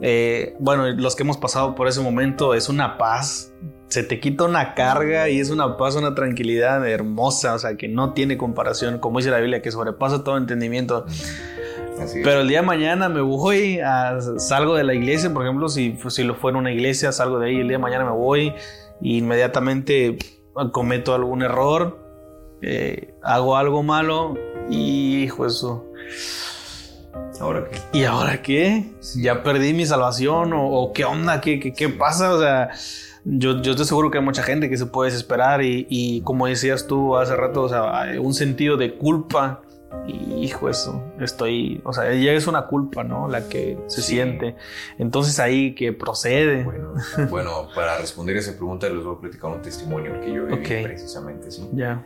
[0.02, 3.52] Eh, bueno, los que hemos pasado por ese momento es una paz.
[3.88, 7.88] Se te quita una carga y es una paz, una tranquilidad hermosa, o sea, que
[7.88, 11.06] no tiene comparación, como dice la Biblia, que sobrepasa todo entendimiento.
[12.00, 12.20] Así.
[12.24, 15.96] Pero el día de mañana me voy, a- salgo de la iglesia, por ejemplo, si,
[16.08, 18.52] si lo fuera una iglesia, salgo de ahí, el día de mañana me voy
[19.00, 20.18] y inmediatamente
[20.72, 21.98] cometo algún error,
[22.62, 24.34] eh, hago algo malo
[24.68, 25.84] y hijo eso.
[27.40, 28.92] Ahora que ¿Y ahora qué?
[29.16, 30.52] ¿Ya perdí mi salvación?
[30.54, 31.40] ¿O, o qué onda?
[31.40, 32.32] ¿Qué, qué, qué pasa?
[32.34, 32.70] O sea,
[33.28, 36.46] yo, yo estoy seguro que hay mucha gente que se puede desesperar y, y como
[36.46, 39.62] decías tú hace rato, o sea, hay un sentido de culpa.
[40.08, 43.28] Y hijo, eso, estoy, o sea, ya es una culpa, ¿no?
[43.28, 44.14] La que se Sí.
[44.14, 44.54] siente.
[44.98, 46.64] Entonces ahí que procede.
[46.64, 46.92] Bueno,
[47.30, 50.84] bueno, para responder esa pregunta les voy a platicar un testimonio que yo viví Ok.
[50.84, 51.50] precisamente.
[51.50, 51.68] ¿sí?
[51.72, 52.04] Ya.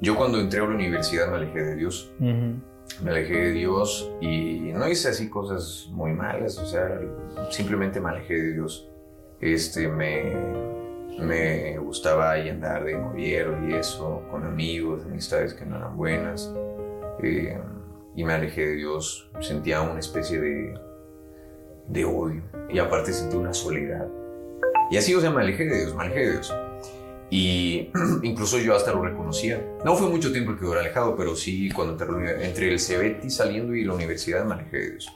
[0.00, 3.04] Yo cuando entré a la universidad me alejé de Dios, Ujú.
[3.04, 7.00] me alejé de Dios y no hice así cosas muy malas, o sea,
[7.50, 8.88] simplemente me alejé de Dios.
[9.42, 10.32] Este, me,
[11.18, 16.50] me gustaba ahí andar de noviero y eso, con amigos, amistades que no eran buenas.
[17.22, 17.58] eh,
[18.14, 20.74] y me alejé de Dios, sentía una especie de,
[21.88, 24.06] de odio y aparte sentí una soledad.
[24.90, 26.54] Y así, o sea, me alejé de Dios, me alejé de Dios.
[27.30, 27.90] Y
[28.22, 29.64] incluso yo hasta lo reconocía.
[29.84, 33.30] No fue mucho tiempo el que duré alejado, pero sí cuando uni- entre el Cebeti
[33.30, 35.08] saliendo y la universidad me alejé de Dios.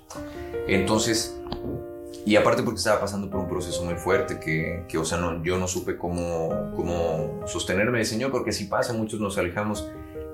[0.67, 1.39] Entonces,
[2.27, 5.43] y aparte porque estaba pasando por un proceso muy fuerte que, que o sea, no,
[5.43, 9.89] yo no supe cómo, cómo sostenerme del Señor, porque si pasa, muchos nos alejamos,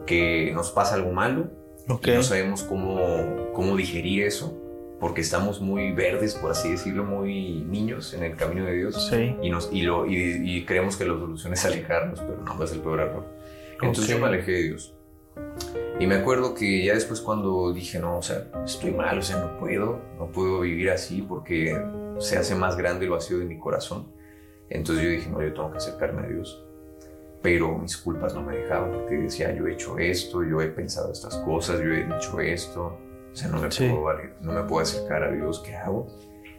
[0.06, 1.50] que nos pasa algo malo
[1.88, 2.08] Ok.
[2.08, 4.58] y no sabemos cómo, cómo digerir eso,
[4.98, 9.36] porque estamos muy verdes, por así decirlo, muy niños en el camino de Dios Sí.
[9.42, 12.72] y, nos, y, lo, y, y creemos que la solución es alejarnos, pero no, es
[12.72, 13.24] el peor error.
[13.82, 14.10] Entonces Ok.
[14.12, 14.94] yo me alejé de Dios.
[15.98, 19.38] Y me acuerdo que ya después cuando dije, no, o sea, estoy mal, o sea,
[19.38, 21.80] no puedo, no puedo vivir así porque
[22.18, 24.10] se hace más grande el vacío de mi corazón.
[24.68, 26.64] Entonces yo dije, no, yo tengo que acercarme a Dios.
[27.42, 31.12] Pero mis culpas no me dejaban porque decía, yo he hecho esto, yo he pensado
[31.12, 32.98] estas cosas, yo he dicho esto,
[33.32, 33.88] o sea, no me, Sí.
[33.88, 36.06] puedo, no me puedo acercar a Dios, ¿qué hago?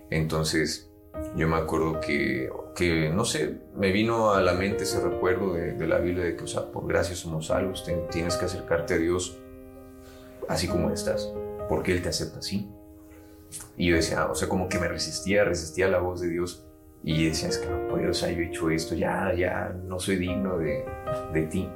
[0.09, 0.92] Entonces
[1.35, 5.87] yo me acuerdo que, que, no sé, me vino a la mente ese recuerdo de,
[5.87, 9.37] la Biblia de que, o sea, por gracia somos salvos, tienes que acercarte a Dios
[10.47, 11.31] así como estás,
[11.69, 12.69] porque Él te acepta así.
[13.77, 16.65] Y yo decía, o sea, como que me resistía, resistía la voz de Dios
[17.03, 19.99] Y decía, es que no puedo, o sea, yo he hecho esto, ya, ya, no
[19.99, 20.85] soy digno de,
[21.33, 21.69] de ti.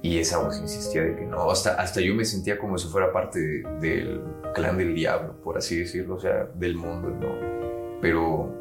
[0.00, 3.12] Y esa voz insistía de que no, hasta, hasta yo me sentía como si fuera
[3.12, 3.40] parte
[3.80, 4.22] del
[4.54, 7.67] clan del diablo, por así decirlo, o sea, del mundo, ¿no?
[8.00, 8.54] Pero,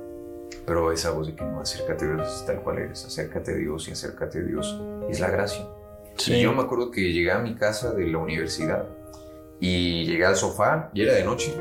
[0.65, 3.87] pero esa voz de que no, acércate a Dios tal cual eres, acércate a Dios
[3.87, 5.67] y acércate a Dios, es la gracia.
[6.25, 8.87] Y yo me acuerdo que llegué a mi casa de la universidad
[9.59, 11.53] y llegué al sofá y era de noche.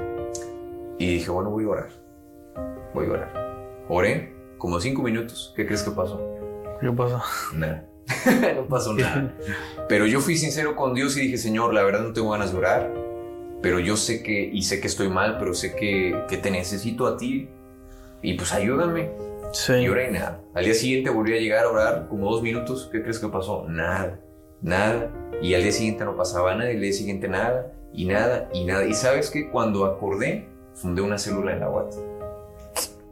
[0.98, 1.88] Y dije, bueno, voy a orar.
[2.94, 3.84] Voy a orar.
[3.88, 5.52] Oré como cinco minutos.
[5.54, 6.18] ¿Qué crees que pasó?
[6.80, 7.22] ¿Qué pasó?
[7.54, 7.86] Nada.
[8.56, 9.34] no pasó nada.
[9.88, 12.58] Pero yo fui sincero con Dios y dije, Señor, la verdad no tengo ganas de
[12.58, 12.92] orar.
[13.62, 17.06] Pero yo sé que, y sé que estoy mal, pero sé que, que te necesito
[17.06, 17.48] a ti.
[18.22, 19.10] Y pues ayúdame.
[19.52, 19.74] Sí.
[19.74, 20.40] Y oré nada.
[20.54, 22.88] Al día siguiente volví a llegar a orar como dos minutos.
[22.90, 23.66] ¿Qué crees que pasó?
[23.68, 24.20] Nada.
[24.62, 25.10] Nada.
[25.40, 26.70] Y al día siguiente no pasaba nada.
[26.72, 27.72] Y al día siguiente nada.
[27.92, 28.48] Y nada.
[28.52, 28.84] Y nada.
[28.84, 31.94] Y sabes que cuando acordé, fundé una célula en la UAT.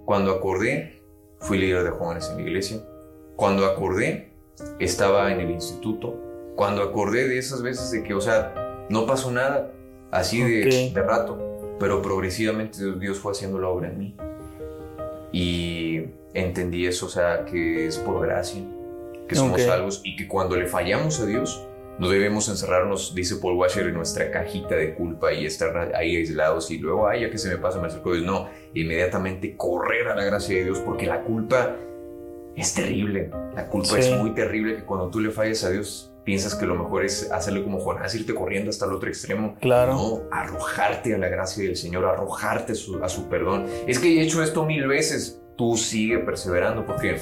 [0.05, 1.03] Cuando acordé,
[1.39, 2.79] fui líder de jóvenes en la iglesia.
[3.37, 4.33] Cuando acordé,
[4.79, 6.21] estaba en el instituto.
[6.57, 8.55] Cuando acordé de esas veces de que, o sea,
[8.89, 9.73] no pasó nada
[10.11, 11.39] así de, de rato,
[11.81, 14.17] pero progresivamente Dios fue haciendo la obra en mí.
[15.35, 18.63] Y entendí eso, o sea, que es por gracia,
[19.29, 19.67] que somos Ok.
[19.67, 21.67] salvos y que cuando le fallamos a Dios,
[21.99, 26.71] no debemos encerrarnos, dice Paul Washer, en nuestra cajita de culpa y estar ahí aislados
[26.71, 28.25] y luego, ay, ya que se me pasa, me acerco a Dios.
[28.27, 31.77] No, inmediatamente correr a la gracia de Dios porque la culpa
[32.57, 33.31] es terrible.
[33.57, 34.11] La culpa Sí.
[34.13, 37.31] es muy terrible que cuando tú le fallas a Dios, piensas que lo mejor es
[37.31, 39.57] hacerle como Jonás, irte corriendo hasta el otro extremo.
[39.61, 39.93] Claro.
[39.93, 43.67] No, arrojarte a la gracia del Señor, arrojarte a su, a su perdón.
[43.87, 45.41] Es que he hecho esto mil veces.
[45.57, 47.17] Tú sigue perseverando porque,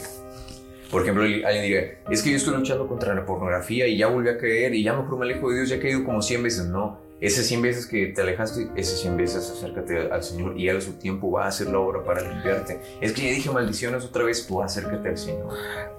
[0.90, 4.30] por ejemplo, alguien diría, es que yo estoy luchando contra la pornografía y ya volví
[4.30, 6.64] a caer y ya mejor me alejo de Dios, ya he caído como 100 veces.
[6.64, 10.78] No, esas 100 veces que te alejaste, esas 100 veces acércate al Señor y Él
[10.78, 12.80] a su tiempo va a hacer la obra para limpiarte.
[13.00, 15.48] Es que ya dije maldiciones otra vez, tú acércate al Señor.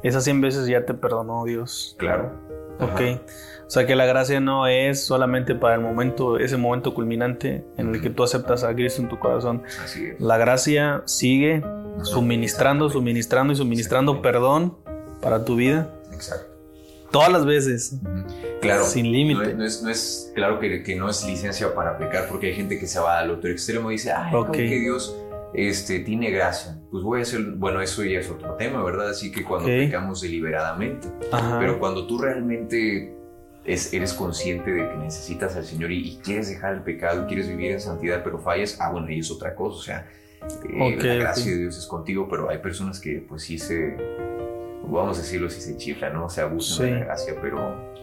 [0.03, 1.95] Esas 100 veces ya te perdonó Dios.
[1.97, 2.31] Claro.
[2.79, 2.93] Ajá.
[2.93, 3.01] Ok.
[3.65, 7.95] O sea que la gracia no es solamente para el momento, ese momento culminante en
[7.95, 9.63] el que tú aceptas a Cristo en tu corazón.
[9.83, 10.19] Así es.
[10.19, 11.63] La gracia sigue
[12.03, 14.77] suministrando, suministrando y suministrando perdón
[15.21, 16.45] para tu vida Exacto.
[17.11, 17.95] todas las veces,
[18.61, 18.83] Claro.
[18.83, 19.53] sin límite.
[19.55, 22.77] no es- no es- claro que, que no es licencia para pecar, porque hay gente
[22.79, 24.47] que se va al otro extremo y dice, ay, Ok.
[24.47, 25.15] como que Dios
[25.53, 26.79] este, tiene gracia.
[26.91, 29.09] Pues voy a hacer, bueno, eso ya es otro tema, ¿verdad?
[29.09, 31.59] Así que cuando pecamos deliberadamente, Ajá.
[31.59, 33.13] pero cuando tú realmente
[33.65, 37.47] es- eres consciente de que necesitas al Señor y, y quieres dejar el pecado, quieres
[37.47, 40.07] vivir en santidad, pero fallas, ah, bueno, ahí es otra cosa, o sea,
[40.69, 43.95] eh, la gracia de Dios es contigo, pero hay personas que pues sí se,
[44.85, 46.29] vamos a decirlo, sí se chiflan, ¿no?
[46.29, 47.93] Se abusan de la gracia, pero,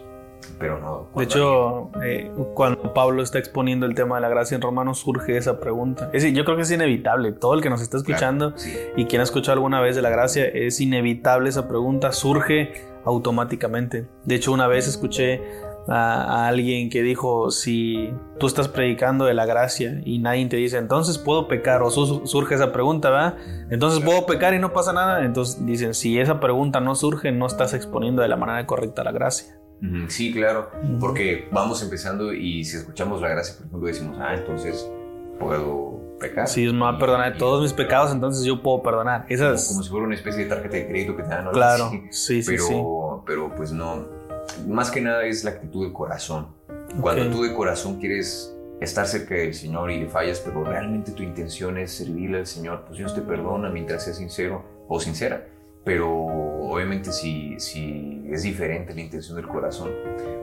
[0.59, 1.07] pero no.
[1.15, 5.37] De hecho, eh, cuando Pablo está exponiendo el tema de la gracia en Romanos, surge
[5.37, 6.05] esa pregunta.
[6.13, 7.31] Es decir, yo creo que es inevitable.
[7.31, 8.77] Todo el que nos está escuchando Claro, sí.
[8.95, 12.73] y quien ha escuchado alguna vez de la gracia, es inevitable esa pregunta, surge
[13.05, 14.07] automáticamente.
[14.25, 15.41] De hecho, una vez escuché
[15.87, 20.57] a, a alguien que dijo, si tú estás predicando de la gracia y nadie te
[20.57, 23.35] dice, entonces puedo pecar, o su- surge esa pregunta, ¿verdad?
[23.71, 25.25] Entonces puedo pecar y no pasa nada.
[25.25, 29.11] Entonces dicen, si esa pregunta no surge, no estás exponiendo de la manera correcta la
[29.11, 29.55] gracia.
[30.09, 34.87] Sí, claro, porque vamos empezando y si escuchamos la gracia, por ejemplo, decimos, ah, entonces
[35.39, 36.47] puedo pecar.
[36.47, 39.21] Si Dios me va a perdonar Y- todos mis pecados, entonces yo puedo perdonar.
[39.23, 41.45] como, Esas, como si fuera una especie de tarjeta de crédito que te dan.
[41.45, 41.51] ¿no?
[41.51, 42.01] claro, Sí.
[42.11, 42.75] sí, sí, pero, sí.
[43.25, 44.05] pero pues no.
[44.67, 46.47] Más que nada es la actitud del corazón.
[46.99, 47.31] Cuando Ok.
[47.31, 51.77] tú de corazón quieres estar cerca del Señor y le fallas, pero realmente tu intención
[51.77, 55.47] es servirle al Señor, pues Dios te perdona mientras seas sincero o sincera.
[55.83, 59.89] Pero obviamente si, si es diferente la intención del corazón,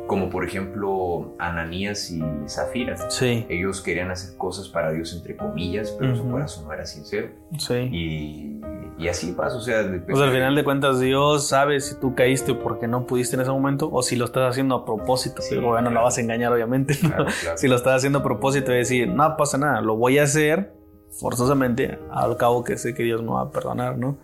[0.09, 5.95] como por ejemplo Ananías y Zafira, Sí, ellos querían hacer cosas para Dios entre comillas,
[5.99, 6.33] pero su Ujú.
[6.33, 7.29] corazón no era sincero.
[7.59, 7.75] sí.
[7.93, 8.61] Y,
[8.99, 12.17] y así pasa, o sea, O sea, al final de cuentas, Dios sabe si tú
[12.17, 15.41] caíste porque no pudiste en ese momento o si lo estás haciendo a propósito.
[15.41, 15.95] Sí, Pero bueno, claro.
[16.01, 16.95] lo vas a engañar, obviamente.
[17.05, 17.11] ¿no?
[17.11, 17.27] Claro.
[17.57, 20.73] Si lo estás haciendo a propósito y decir, no pasa nada, lo voy a hacer
[21.13, 24.19] forzosamente, al cabo que sé que Dios me va a perdonar, ¿no?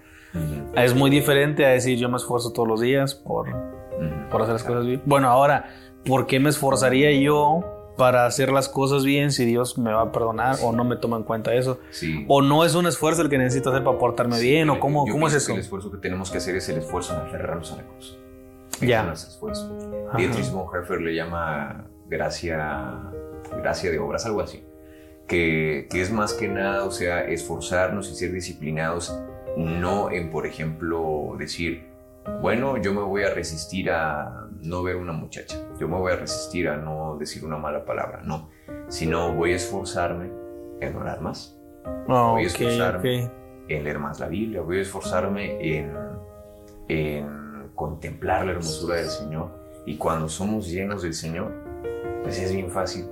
[0.74, 3.46] Es muy diferente a decir, yo me esfuerzo todos los días por,
[4.30, 5.02] por hacer las cosas bien.
[5.06, 5.66] Bueno, ahora,
[6.04, 7.64] ¿por qué me esforzaría yo
[7.96, 11.16] para hacer las cosas bien si Dios me va a perdonar o no me toma
[11.16, 11.78] en cuenta eso?
[11.90, 12.24] Sí.
[12.28, 14.68] ¿O no es un esfuerzo el que necesito hacer para portarme Sí, bien?
[14.70, 15.48] ¿O cómo, cómo es eso?
[15.48, 18.18] que El esfuerzo que tenemos que hacer es el esfuerzo en aferrarnos a la cruz.
[18.80, 19.10] Ya.
[19.12, 19.72] Es esfuerzo.
[20.16, 23.12] Dietrich Bonhoeffer le llama gracia,
[23.62, 24.64] gracia de obras, algo así.
[25.28, 29.16] Que, que es más que nada, o sea, esforzarnos y ser disciplinados,
[29.56, 31.88] no en, por ejemplo, decir,
[32.40, 36.16] bueno, yo me voy a resistir a no ver una muchacha, yo me voy a
[36.16, 38.50] resistir a no decir una mala palabra, no,
[38.88, 40.30] sino voy a esforzarme
[40.80, 41.58] en orar más.
[42.08, 43.24] Ah, voy a esforzarme.
[43.26, 43.32] ok.
[43.68, 45.92] en leer más la Biblia, voy a esforzarme en,
[46.88, 49.50] en contemplar la hermosura del Señor.
[49.86, 51.52] Y cuando somos llenos del Señor,
[52.22, 53.06] pues es bien fácil.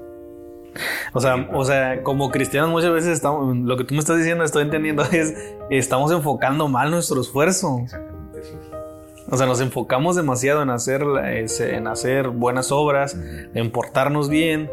[1.12, 4.44] O sea, o sea, como cristianos muchas veces estamos, lo que tú me estás diciendo,
[4.44, 5.34] estoy entendiendo, es
[5.70, 7.80] estamos enfocando mal nuestro esfuerzo.
[7.82, 8.52] Exactamente, sí.
[9.30, 11.02] O sea, nos enfocamos demasiado en hacer,
[11.60, 13.16] en hacer buenas obras,
[13.54, 14.70] en portarnos bien.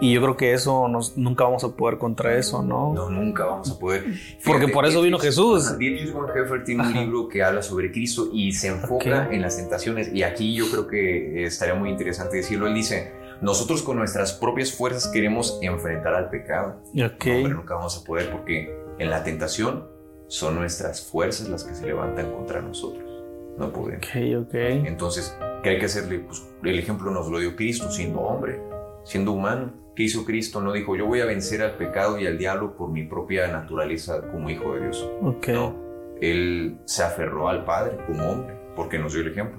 [0.00, 2.94] Y yo creo que eso nos, nunca vamos a poder contra eso, ¿no?
[2.94, 4.06] No, nunca vamos a poder.
[4.44, 5.78] Porque por eso vino Jesús.
[5.78, 10.10] Dietrich Bonhoeffer tiene un libro que habla sobre Cristo y se enfoca en las tentaciones.
[10.12, 12.66] Y aquí yo creo que estaría muy interesante decirlo.
[12.66, 13.12] Él dice,
[13.42, 16.82] nosotros con nuestras propias fuerzas queremos enfrentar al pecado.
[16.92, 17.42] Okay.
[17.42, 19.88] pero nunca vamos a poder porque en la tentación
[20.28, 23.04] son nuestras fuerzas las que se levantan contra nosotros.
[23.58, 24.06] No podemos.
[24.06, 24.54] Ok, ok.
[24.54, 26.20] Entonces, ¿qué hay que hacerle?
[26.20, 28.60] Pues el ejemplo nos lo dio Cristo, siendo hombre,
[29.04, 29.72] siendo humano.
[29.96, 30.60] ¿Qué hizo Cristo?
[30.60, 34.22] No dijo, yo voy a vencer al pecado y al diablo por mi propia naturaleza
[34.30, 35.10] como hijo de Dios.
[35.20, 35.74] No,
[36.20, 39.58] él se aferró al Padre como hombre, porque nos dio el ejemplo.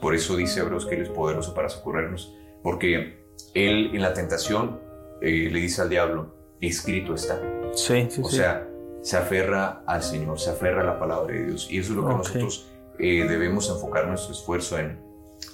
[0.00, 3.20] Por eso dice Hebreos que Él es poderoso para socorrernos, porque
[3.54, 4.80] Él en la tentación
[5.22, 7.40] eh, le dice al diablo, escrito está.
[7.74, 8.36] Sí, sí, O sí.
[8.38, 8.68] sea,
[9.02, 11.68] se aferra al Señor, se aferra a la palabra de Dios.
[11.70, 12.18] Y eso es lo que Ok.
[12.18, 14.98] nosotros eh, debemos enfocar nuestro esfuerzo en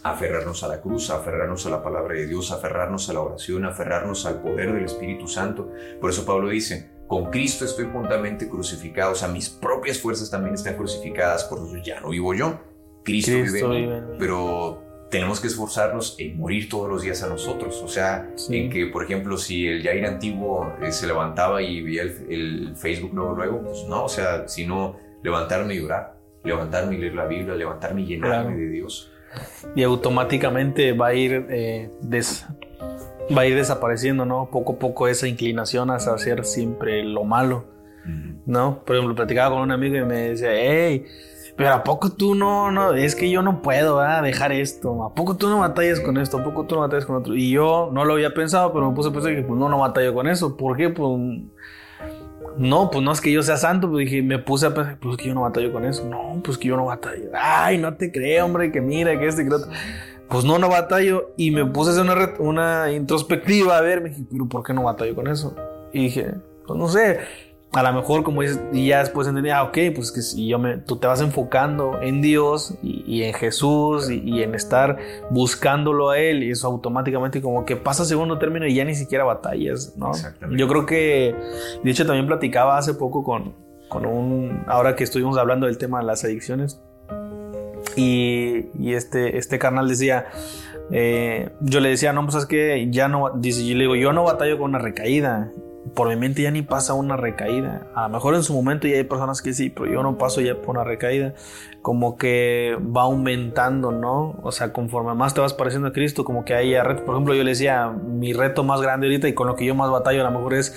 [0.05, 4.25] aferrarnos a la cruz, aferrarnos a la palabra de Dios, aferrarnos a la oración, aferrarnos
[4.25, 5.69] al poder del Espíritu Santo.
[6.01, 10.55] Por eso Pablo dice, con Cristo estoy juntamente crucificado, o sea, mis propias fuerzas también
[10.55, 12.61] están crucificadas, por eso ya no vivo yo,
[13.05, 14.17] Cristo, Cristo vive en mí.
[14.19, 14.81] Pero
[15.11, 18.57] tenemos que esforzarnos en morir todos los días a nosotros, o sea, Sí.
[18.57, 22.77] en que, por ejemplo, si el Jair antiguo eh, se levantaba y veía el, el
[22.77, 27.27] Facebook luego, luego, pues no, o sea, sino levantarme y orar, levantarme y leer la
[27.27, 28.57] Biblia, levantarme y llenarme Claro.
[28.57, 29.11] de Dios.
[29.77, 32.47] y automáticamente va a ir eh, des-
[33.37, 34.49] va a ir desapareciendo, ¿no?
[34.51, 37.65] Poco a poco esa inclinación hacia hacer siempre lo malo,
[38.47, 38.83] ¿no?
[38.85, 41.05] Por ejemplo, platicaba con un amigo y me decía, hey,
[41.61, 44.23] pero ¿a poco tú no, no, es que yo no puedo ¿verdad?
[44.23, 45.05] dejar esto?
[45.05, 46.39] ¿A poco tú no batallas con esto?
[46.39, 47.37] ¿A poco tú no batallas con otro?
[47.37, 49.79] Y yo no lo había pensado, pero me puse a pensar que pues no, no
[49.79, 50.57] batallo con eso.
[50.57, 50.89] ¿Por qué?
[50.89, 51.21] Pues
[52.57, 55.19] no, pues no es que yo sea santo, pues dije, me puse a pensar, pues
[55.19, 56.07] que yo no batallo con eso.
[56.07, 57.29] No, pues que yo no batallo.
[57.35, 59.71] Ay, no te creo, hombre, que mira, que este, que otro.
[60.31, 61.35] Pues no, no batallo.
[61.37, 64.73] Y me puse a hacer una, una introspectiva a ver, me dije, pero ¿por qué
[64.73, 65.55] no batallo con eso?
[65.93, 66.33] Y dije,
[66.67, 67.19] pues no sé,
[67.73, 70.59] a lo mejor como dices, y ya después entendí, ah, ok, pues que si yo
[70.59, 74.99] me, tú te vas enfocando en Dios y, y en Jesús y, y en estar
[75.31, 78.97] buscándolo a Él, y eso automáticamente como que pasa a segundo término y ya ni
[78.97, 80.11] siquiera batallas, ¿no?
[80.11, 80.61] Exactamente.
[80.61, 81.35] Yo creo que,
[81.85, 83.55] de hecho, también platicaba hace poco con,
[83.89, 86.81] con un, ahora que estuvimos hablando del tema de las adicciones,
[87.95, 90.27] y, y este, este carnal decía,
[90.91, 94.13] eh, yo le decía, no, pues es que ya no, dice, yo le digo, yo
[94.13, 95.53] no batallo con una recaída.
[95.95, 97.87] Por mi mente ya ni pasa una recaída.
[97.95, 100.41] A lo mejor en su momento ya hay personas que sí, pero yo no paso
[100.41, 101.35] ya por una recaída.
[101.83, 104.39] Como que va aumentando, ¿no?
[104.43, 107.05] O sea, conforme más te vas pareciendo a Cristo, como que hay retos.
[107.05, 109.75] Por ejemplo, yo le decía, mi reto más grande ahorita y con lo que yo
[109.75, 110.77] más batallo a lo mejor es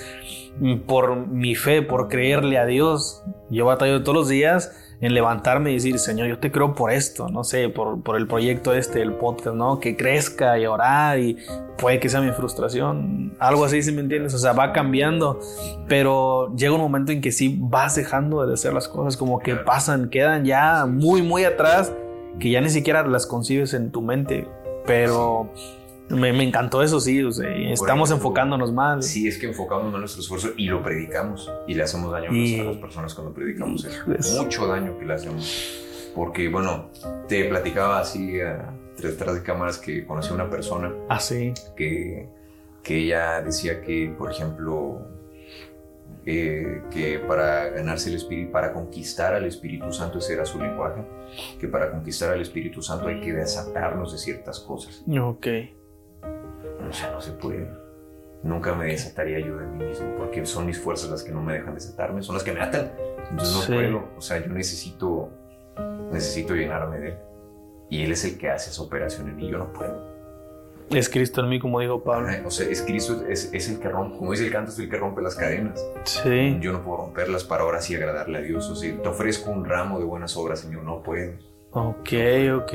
[0.58, 3.22] mm, por mi fe, por creerle a Dios.
[3.50, 7.28] Yo batallo todos los días en levantarme y decir, Señor, yo te creo por esto,
[7.28, 9.80] no sé, por, por el proyecto este, el podcast, ¿no?
[9.80, 11.36] Que crezca y orar y
[11.76, 15.40] puede que sea mi frustración, algo así, si me entiendes, o sea, va cambiando,
[15.88, 19.56] pero llega un momento en que sí vas dejando de hacer las cosas, como que
[19.56, 21.92] pasan, quedan ya muy, muy atrás,
[22.38, 24.48] que ya ni siquiera las concibes en tu mente,
[24.86, 25.50] pero
[26.08, 29.06] me, me encantó eso, sí, o sea, estamos ejemplo, enfocándonos más.
[29.06, 32.34] Sí, es que enfocamos en nuestro esfuerzo y lo predicamos y le hacemos daño a
[32.34, 34.42] Y- las personas cuando predicamos eso.
[34.42, 35.80] Mucho daño que le hacemos.
[36.14, 36.90] Porque, bueno,
[37.28, 42.28] te platicaba así a detrás de cámaras que conocí a una persona Así, que,
[42.82, 45.08] que ella decía que, por ejemplo,
[46.26, 51.02] eh, que para ganarse el espíritu, para conquistar al Espíritu Santo, ese era su lenguaje,
[51.58, 55.02] que para conquistar al Espíritu Santo hay que desatarnos de ciertas cosas.
[55.20, 55.46] ok.
[56.88, 57.68] O sea, no se puede.
[58.42, 61.54] Nunca me desataría yo de mí mismo, porque son mis fuerzas las que no me
[61.54, 62.92] dejan desatarme, son las que me atan.
[63.30, 63.72] Entonces no Sí.
[63.72, 64.04] puedo.
[64.16, 65.30] O sea, yo necesito,
[66.12, 67.16] necesito llenarme de él.
[67.90, 70.12] Y él es el que hace esa operación en mí, yo no puedo.
[70.90, 72.28] Es Cristo en mí, como dijo Pablo.
[72.44, 74.90] O sea, es Cristo, es, es el que rompe, como dice el canto, es el
[74.90, 75.82] que rompe las cadenas.
[76.04, 76.58] Sí.
[76.60, 78.68] Yo no puedo romperlas para ahora sí agradarle a Dios.
[78.68, 81.32] O sea, te ofrezco un ramo de buenas obras, Señor, no puedo.
[81.70, 82.10] Ok,
[82.56, 82.72] ok.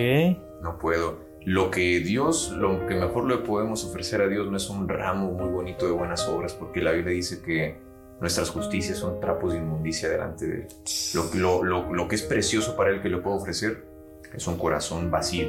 [0.64, 1.28] No puedo.
[1.45, 5.31] Lo que Dios, lo que mejor le podemos ofrecer a Dios no es un ramo
[5.31, 7.77] muy bonito de buenas obras, porque la Biblia dice que
[8.19, 10.67] nuestras justicias son trapos de inmundicia delante de Él.
[11.13, 13.85] Lo, lo, lo, lo que es precioso para Él que le puedo ofrecer
[14.33, 15.47] es un corazón vacío,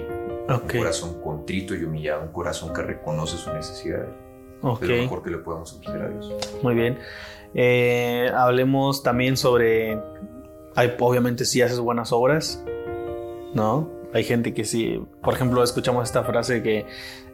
[0.49, 4.07] un corazón contrito y humillado, un corazón que reconoce su necesidad.
[4.63, 4.83] ok.
[4.83, 6.33] Es lo mejor que le podemos ofrecer a Dios.
[6.63, 6.99] Muy bien.
[7.55, 9.99] Eh, hablemos también sobre
[11.01, 12.65] obviamente sí haces buenas obras,
[13.55, 14.00] ¿no?
[14.13, 16.85] Hay gente que sí, por ejemplo, escuchamos esta frase que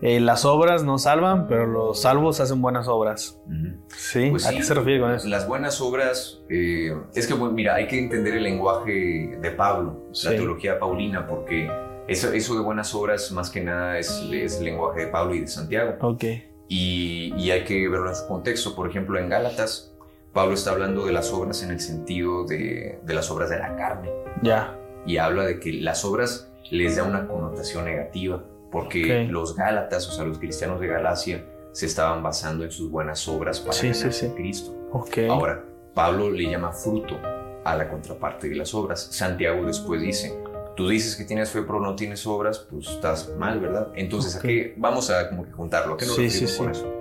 [0.02, 3.40] eh, las obras no salvan, pero los salvos hacen buenas obras.
[3.88, 4.28] ¿Sí?
[4.30, 5.26] Pues ¿A qué se refiere con eso?
[5.28, 10.10] Las buenas obras, eh, es que, pues, mira, hay que entender el lenguaje de Pablo,
[10.24, 11.70] la teología paulina, porque
[12.08, 15.40] eso, eso de buenas obras, más que nada, es, es, el lenguaje de Pablo y
[15.40, 15.94] de Santiago.
[16.00, 16.24] Ok.
[16.68, 18.74] Y, y hay que verlo en su contexto.
[18.74, 19.94] Por ejemplo, en Gálatas,
[20.32, 23.74] Pablo está hablando de las obras en el sentido de, de las obras de la
[23.76, 24.10] carne.
[24.42, 24.76] Ya.
[25.06, 30.12] Y habla de que las obras les da una connotación negativa, porque los Gálatas, o
[30.12, 34.28] sea, los cristianos de Galacia, se estaban basando en sus buenas obras para sí, sí,
[34.34, 34.74] Cristo.
[34.92, 35.28] Okay.
[35.28, 35.62] Ahora,
[35.94, 37.18] Pablo le llama fruto
[37.64, 39.08] a la contraparte de las obras.
[39.10, 40.38] Santiago después dice,
[40.76, 43.88] tú dices que tienes fe pero no tienes obras, pues estás mal, ¿verdad?
[43.94, 45.94] Entonces, aquí vamos a como que juntarlo.
[45.94, 46.92] ¿A qué nos referimos con eso?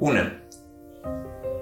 [0.00, 0.42] Una,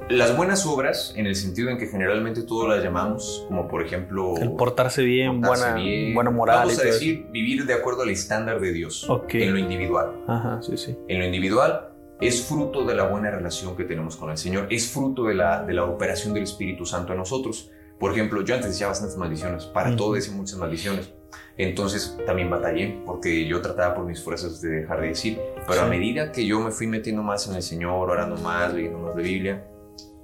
[0.08, 4.36] las buenas obras, en el sentido en que generalmente todos las llamamos, como por ejemplo...
[4.36, 5.76] El portarse bien, buena,
[6.14, 6.58] buena moral.
[6.58, 10.12] Vamos a decir, vivir de acuerdo al estándar de Dios, en lo individual.
[10.28, 10.96] Ajá, sí, sí.
[11.08, 11.88] En lo individual
[12.20, 15.64] es fruto de la buena relación que tenemos con el Señor, es fruto de la,
[15.64, 17.70] de la operación del Espíritu Santo en nosotros.
[17.98, 21.12] Por ejemplo, yo antes decía bastantes maldiciones, para todo decía muchas maldiciones.
[21.58, 25.86] Entonces también batallé porque yo trataba por mis fuerzas de dejar de decir, pero a
[25.86, 29.22] medida que yo me fui metiendo más en el Señor, orando más, leyendo más de
[29.22, 29.66] Biblia,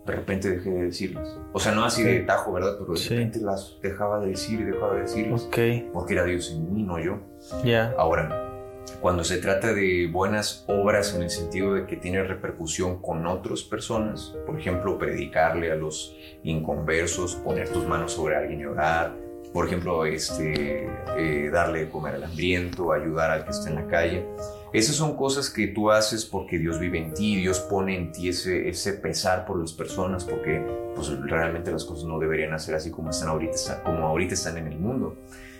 [0.06, 1.36] de repente dejé de decirlas.
[1.52, 2.76] O sea, no así de tajo, ¿verdad?
[2.78, 5.48] Pero de repente las dejaba de decir y dejaba de decirlas.
[5.92, 7.18] Porque era Dios en mí, no yo.
[7.64, 7.94] Ya.
[7.96, 8.52] Ahora,
[9.00, 13.62] cuando se trata de buenas obras en el sentido de que tiene repercusión con otras
[13.62, 19.14] personas, por ejemplo, predicarle a los inconversos, poner tus manos sobre alguien y orar,
[19.52, 23.86] por ejemplo, este, eh, darle de comer al hambriento, ayudar al que está en la
[23.86, 24.26] calle,
[24.72, 28.28] esas son cosas que tú haces porque Dios vive en ti, Dios pone en ti
[28.28, 30.64] ese, ese pesar por las personas, porque
[30.94, 34.68] pues, realmente las cosas no deberían ser así como están ahorita, como ahorita están en
[34.68, 35.16] el mundo.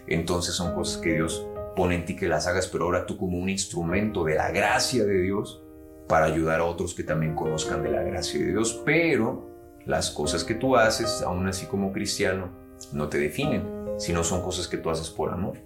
[0.06, 1.46] Entonces son cosas que Dios
[1.76, 5.04] pone en ti que las hagas, pero ahora tú como un instrumento de la gracia
[5.04, 5.62] de Dios
[6.08, 8.82] para ayudar a otros que también conozcan de la gracia de Dios.
[8.84, 9.50] Pero
[9.84, 12.50] las cosas que tú haces, aún así como cristiano,
[12.92, 13.62] no te definen,
[13.98, 15.58] sino son cosas que tú haces por amor.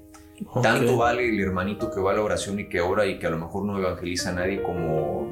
[0.62, 3.30] Tanto vale el hermanito que va a la oración y que ora y que a
[3.30, 5.26] lo mejor no evangeliza a nadie como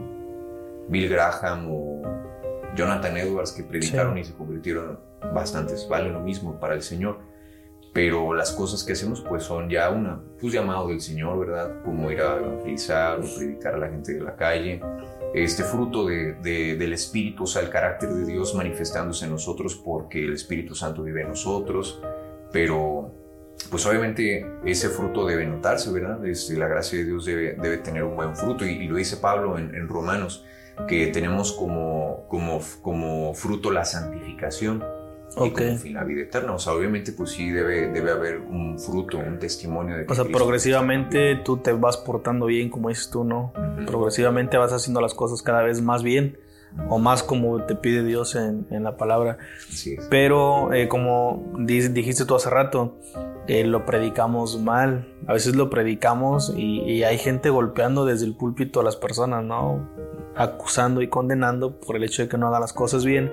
[0.88, 2.02] Bill Graham o
[2.74, 4.98] Jonathan Edwards que predicaron y se convirtieron
[5.32, 5.86] bastantes.
[5.88, 7.18] Vale lo mismo para el Señor.
[7.92, 11.80] Pero las cosas que hacemos pues son ya una, pues llamado del Señor, ¿verdad?
[11.84, 14.80] Como ir a evangelizar o predicar a la gente de la calle.
[15.32, 20.24] Este fruto de, del Espíritu, o sea, el carácter de Dios manifestándose en nosotros porque
[20.24, 22.00] el Espíritu Santo vive en nosotros.
[22.50, 23.12] Pero
[23.70, 26.24] pues obviamente ese fruto debe notarse, ¿verdad?
[26.26, 29.58] Este, la gracia de Dios debe, debe tener un buen fruto y, lo dice Pablo
[29.58, 30.44] en, Romanos,
[30.88, 34.84] que tenemos como, como, como fruto la santificación.
[35.36, 36.52] Y como fin la vida eterna.
[36.52, 40.14] O sea, obviamente, pues sí debe, debe haber un fruto, un testimonio de que O
[40.14, 43.52] sea, progresivamente tú te vas portando bien, como dices tú, ¿no?
[43.86, 46.38] Progresivamente vas haciendo las cosas cada vez más bien
[46.88, 49.38] o más como te pide Dios en, en la palabra.
[49.68, 50.06] Así es.
[50.10, 52.96] Pero eh, como dijiste tú hace rato,
[53.46, 55.06] lo predicamos mal.
[55.26, 59.88] A veces lo predicamos y, hay gente golpeando desde el púlpito a las personas, ¿no?
[60.34, 63.30] Acusando y condenando por el hecho de que no hagan las cosas bien.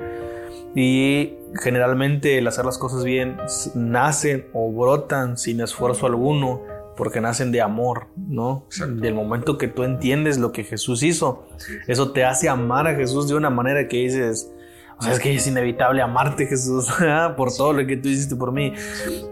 [0.76, 3.38] Y generalmente el hacer las cosas bien
[3.76, 6.62] nacen o brotan sin esfuerzo alguno
[6.96, 8.66] porque nacen de amor, ¿no?
[8.88, 11.48] Del momento que tú entiendes lo que Jesús hizo,
[11.88, 14.52] eso te hace amar a Jesús de una manera que dices,
[15.00, 16.88] o sea, es que es inevitable amarte, Jesús,
[17.38, 18.74] por todo lo que tú hiciste por mí.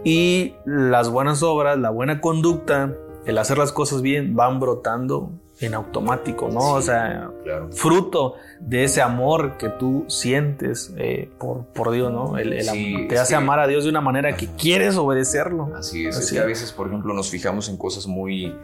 [0.04, 5.30] Y las buenas obras, la buena conducta, el hacer las cosas bien, van brotando
[5.60, 6.72] en automático, ¿no?
[6.72, 7.30] o sea,
[7.72, 12.38] fruto de ese amor que tú sientes eh, por, por Dios, ¿no?
[12.38, 15.70] El, te hace amar a Dios de una manera que quieres obedecerlo.
[15.76, 18.54] Así es, es que a veces, por ejemplo, nos fijamos en cosas muy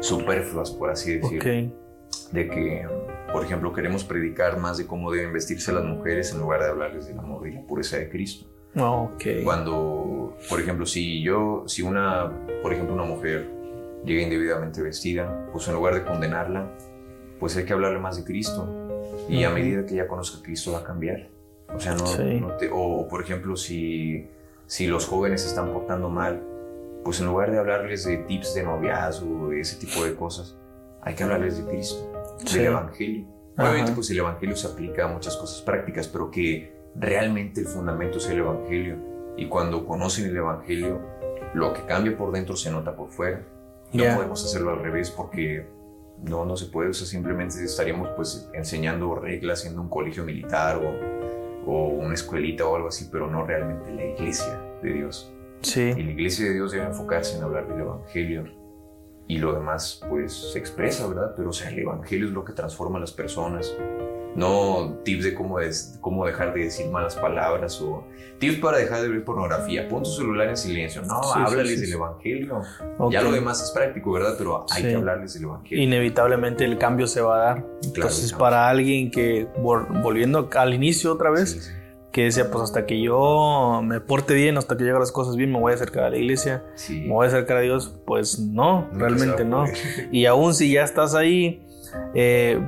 [0.00, 1.72] superfluas, por así decirlo.
[2.32, 2.86] De que
[3.32, 7.06] por ejemplo, queremos predicar más de cómo deben vestirse las mujeres en lugar de hablarles
[7.06, 8.46] del amor y la pureza de Cristo.
[8.74, 9.42] Okay.
[9.44, 12.30] Cuando, por ejemplo, si yo, si una,
[12.62, 13.50] por ejemplo, una mujer
[14.04, 16.70] llega indebidamente vestida, pues en lugar de condenarla,
[17.38, 18.68] pues hay que hablarle más de Cristo.
[19.28, 21.28] Y a medida que ella conozca a Cristo va a cambiar.
[21.74, 22.04] O sea, no,
[22.72, 24.28] o por ejemplo, si,
[24.66, 26.42] si los jóvenes se están portando mal,
[27.04, 30.56] pues en lugar de hablarles de tips de noviazgo, ese tipo de cosas,
[31.02, 32.10] hay que hablarles de Cristo
[32.52, 33.26] del Evangelio.
[33.56, 38.18] Obviamente, pues el Evangelio se aplica a muchas cosas prácticas, pero que realmente el fundamento
[38.18, 38.96] es el Evangelio.
[39.36, 41.00] Y cuando conocen el Evangelio,
[41.54, 43.42] lo que cambia por dentro se nota por fuera.
[43.92, 45.66] No podemos hacerlo al revés porque
[46.22, 46.90] no, no se puede.
[46.90, 52.66] O sea, simplemente estaríamos pues enseñando reglas, siendo un colegio militar o, o una escuelita
[52.66, 54.60] o algo así, pero no realmente la iglesia.
[54.82, 55.32] de Dios.
[55.62, 55.92] Sí.
[55.96, 58.44] Y la iglesia de Dios debe enfocarse en hablar del Evangelio.
[59.26, 61.34] Y lo demás, pues, se expresa, ¿verdad?
[61.36, 63.76] Pero, o sea, el Evangelio es lo que transforma a las personas.
[64.38, 68.04] No tips de cómo, es, cómo dejar de decir malas palabras o
[68.38, 69.88] tips para dejar de ver pornografía.
[69.88, 71.02] Pon tu celular en silencio.
[71.02, 71.92] No, Sí, háblales sí, del sí.
[71.94, 72.60] Evangelio.
[72.98, 73.12] Ok.
[73.12, 74.34] Ya lo demás es práctico, ¿verdad?
[74.38, 75.82] Pero hay que hablarles del Evangelio.
[75.84, 77.66] Inevitablemente el cambio se va a dar.
[77.82, 78.38] Entonces, claro.
[78.38, 81.74] para alguien que, vol- volviendo al inicio otra vez,
[82.12, 85.52] que decía, pues hasta que yo me porte bien, hasta que lleguen las cosas bien,
[85.52, 87.00] me voy a acercar a la iglesia, Sí.
[87.02, 89.64] me voy a acercar a Dios, pues no, Nunca realmente no.
[90.10, 91.62] Y aún si ya estás ahí,
[92.14, 92.58] eh,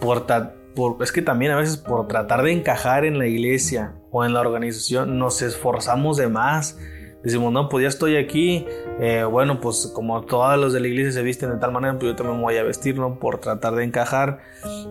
[0.00, 3.94] por, ta- por- es que también a veces por tratar de encajar en la iglesia
[4.10, 6.78] o en la organización, nos esforzamos de más.
[7.24, 8.66] Decimos, no, pues ya estoy aquí.
[9.00, 12.10] eh, bueno, pues como todos los de la iglesia se visten de tal manera, pues
[12.12, 13.18] yo también me voy a vestir, ¿no?
[13.20, 14.40] Por tratar de encajar.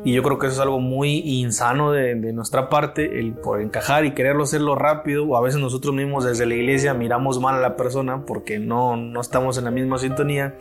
[0.05, 3.61] Y yo creo que eso es algo muy insano de, de nuestra parte, el por
[3.61, 5.25] encajar y quererlo hacerlo rápido.
[5.27, 8.95] O a veces nosotros mismos desde la iglesia miramos mal a la persona porque no,
[8.95, 10.55] no estamos en la misma sintonía.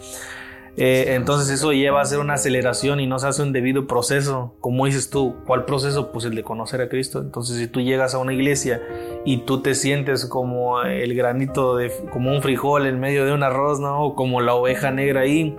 [0.83, 4.55] Eh, entonces eso lleva a hacer una aceleración y no se hace un debido proceso.
[4.61, 6.11] Como dices tú, ¿cuál proceso?
[6.11, 7.21] Pues el de conocer a Cristo.
[7.21, 8.81] Entonces si tú llegas a una iglesia
[9.27, 13.43] y tú te sientes como el granito de, como un frijol en medio de un
[13.43, 14.03] arroz, ¿no?
[14.03, 15.55] O como la oveja negra ahí.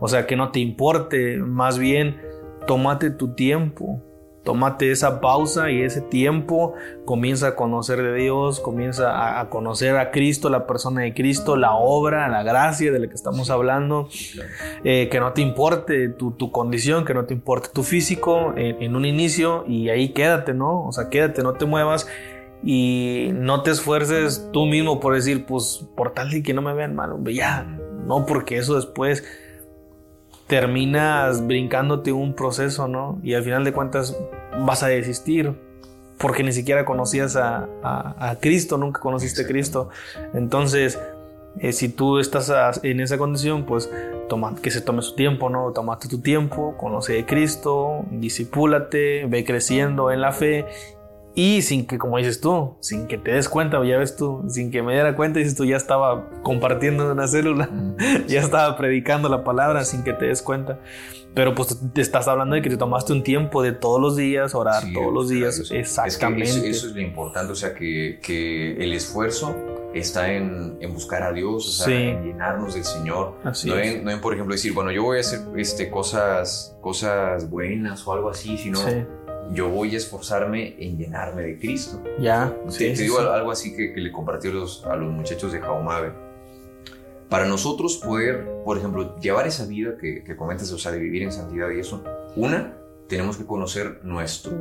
[0.00, 2.22] O sea, que no te importe, más bien
[2.66, 4.02] tómate tu tiempo.
[4.44, 6.74] Tómate esa pausa y ese tiempo,
[7.04, 11.74] comienza a conocer de Dios, comienza a, conocer a Cristo, la persona de Cristo, la
[11.74, 14.08] obra, la gracia de la que estamos hablando,
[14.82, 18.82] eh, que no te importe tu, tu condición, que no te importe tu físico en,
[18.82, 20.86] en un inicio y ahí quédate, ¿no?
[20.86, 22.08] O sea, quédate, no te muevas
[22.64, 26.74] y no te esfuerces tú mismo por decir, pues, por tal de que no me
[26.74, 27.64] vean mal, hombre, ya,
[28.06, 29.24] no, porque eso después
[30.46, 33.18] terminas brincándote un proceso, ¿no?
[33.22, 34.16] Y al final de cuentas
[34.60, 35.54] vas a desistir
[36.18, 39.88] porque ni siquiera conocías a, a- a Cristo, nunca conociste a Cristo.
[40.34, 41.00] Entonces,
[41.58, 43.90] eh, si tú estás a- en esa condición, pues
[44.28, 45.72] toma, que se tome su tiempo, ¿no?
[45.72, 50.66] Tómate tu tiempo, conoce a Cristo, disipúlate, ve creciendo en la fe
[51.34, 54.70] y sin que, como dices tú, sin que te des cuenta, ya ves tú, sin
[54.70, 57.70] que me diera cuenta, dices tú, ya estaba compartiendo en una célula,
[58.28, 60.78] ya estaba predicando la palabra sin que te des cuenta.
[61.34, 64.54] Pero pues te estás hablando de que te tomaste un tiempo de todos los días,
[64.54, 65.54] orar Sí, todos los días.
[65.54, 65.76] claro, sí.
[65.76, 66.44] Exactamente.
[66.44, 69.56] Es que eso, eso es lo importante, o sea, que, que el esfuerzo
[69.94, 71.92] está en, en buscar a Dios, o sea, Sí.
[71.94, 73.36] en llenarnos del Señor.
[73.44, 76.76] Así no, en, no en, por ejemplo, decir, bueno, yo voy a hacer este, cosas,
[76.82, 79.04] cosas buenas o algo así, sino Sí,
[79.52, 82.00] yo voy a esforzarme en llenarme de Cristo.
[82.18, 82.54] ya.
[82.68, 83.26] Sí, te digo sí.
[83.30, 86.12] algo así que, que le compartí a los, a los muchachos de Jaumabe.
[87.28, 91.22] Para nosotros poder, por ejemplo, llevar esa vida que, que comentas, o sea, de vivir
[91.22, 92.04] en santidad y eso,
[92.36, 92.74] una,
[93.08, 94.52] tenemos que conocer nuestro,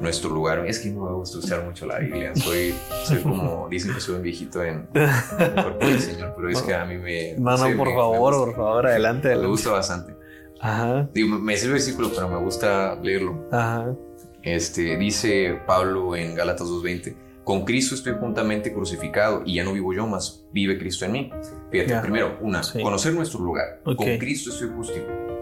[0.00, 0.64] nuestro lugar.
[0.66, 2.36] Es que no me gusta usar mucho la Biblia.
[2.36, 2.72] Soy,
[3.04, 6.62] soy como, dicen que soy un viejito en, en el cuerpo del Señor, pero es
[6.62, 7.34] que a mí me...
[7.38, 8.46] No, sé, no, por me- me favor, gusta.
[8.46, 9.50] por favor, adelante, Me adelante.
[9.50, 10.14] gusta bastante.
[10.62, 13.46] Ajá, Digo, me- sé el versículo, pero me gusta leerlo.
[13.50, 13.94] ajá.
[14.42, 19.92] Este, dice Pablo en Gálatas 2.20, con Cristo estoy juntamente crucificado y ya no vivo
[19.92, 21.30] yo, más vive Cristo en mí.
[21.70, 22.80] Fíjate, primero, una, Sí.
[22.82, 23.80] conocer nuestro lugar.
[23.84, 23.96] Ok.
[23.98, 24.70] Con Cristo estoy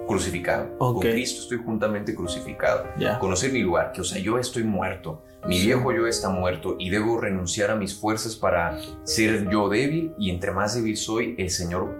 [0.07, 0.75] crucificado.
[0.79, 1.03] Ok.
[1.03, 2.85] Con Cristo estoy juntamente crucificado.
[2.99, 3.19] Ya.
[3.19, 5.23] Conocer mi lugar, que o sea, yo estoy muerto.
[5.47, 5.67] Mi Sí.
[5.67, 10.29] viejo yo está muerto y debo renunciar a mis fuerzas para ser yo débil y
[10.31, 11.95] entre más débil soy, el Señor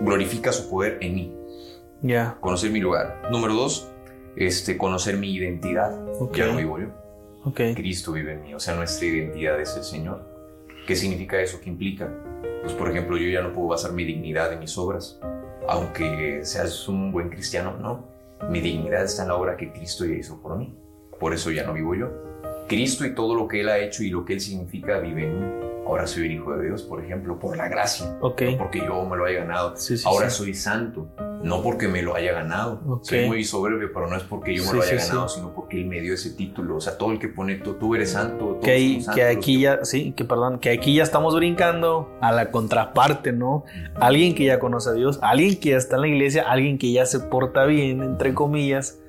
[0.00, 1.36] glorifica su poder en mí.
[2.02, 2.36] Ya.
[2.40, 3.22] Conocer mi lugar.
[3.30, 3.88] Número dos,
[4.36, 5.98] este, conocer mi identidad.
[6.20, 6.36] Ok.
[6.36, 6.86] Ya no vivo yo.
[7.44, 7.60] Ok.
[7.74, 10.22] Cristo vive en mí, o sea, nuestra identidad es el Señor.
[10.86, 11.60] ¿Qué significa eso?
[11.62, 12.08] ¿Qué implica?
[12.62, 15.18] Pues, por ejemplo, yo ya no puedo basar mi dignidad en mis obras,
[15.68, 18.04] aunque seas un buen cristiano, no.
[18.48, 20.74] Mi dignidad está en la obra que Cristo ya hizo por mí.
[21.20, 22.08] Por eso ya no vivo yo.
[22.68, 25.40] Cristo y todo lo que Él ha hecho y lo que Él significa vive en
[25.40, 25.66] mí.
[25.86, 28.42] Ahora soy el Hijo de Dios, por ejemplo, por la gracia, Ok.
[28.42, 29.76] no porque yo me lo haya ganado.
[29.76, 30.38] Sí, sí, Ahora sí.
[30.38, 31.08] soy santo,
[31.42, 33.00] no porque me lo haya ganado.
[33.02, 35.34] Soy muy soberbio, pero no es porque yo me Sí, lo haya sí, ganado, sí.
[35.40, 36.76] sino porque Él me dio ese título.
[36.76, 39.22] O sea, todo el que pone tú, tú eres santo, todos Que, ahí, somos que
[39.22, 43.64] santos, aquí ya, sí, que perdón, que aquí ya estamos brincando a la contraparte, ¿no?
[43.96, 46.92] Alguien que ya conoce a Dios, alguien que ya está en la iglesia, alguien que
[46.92, 49.00] ya se porta bien, entre comillas,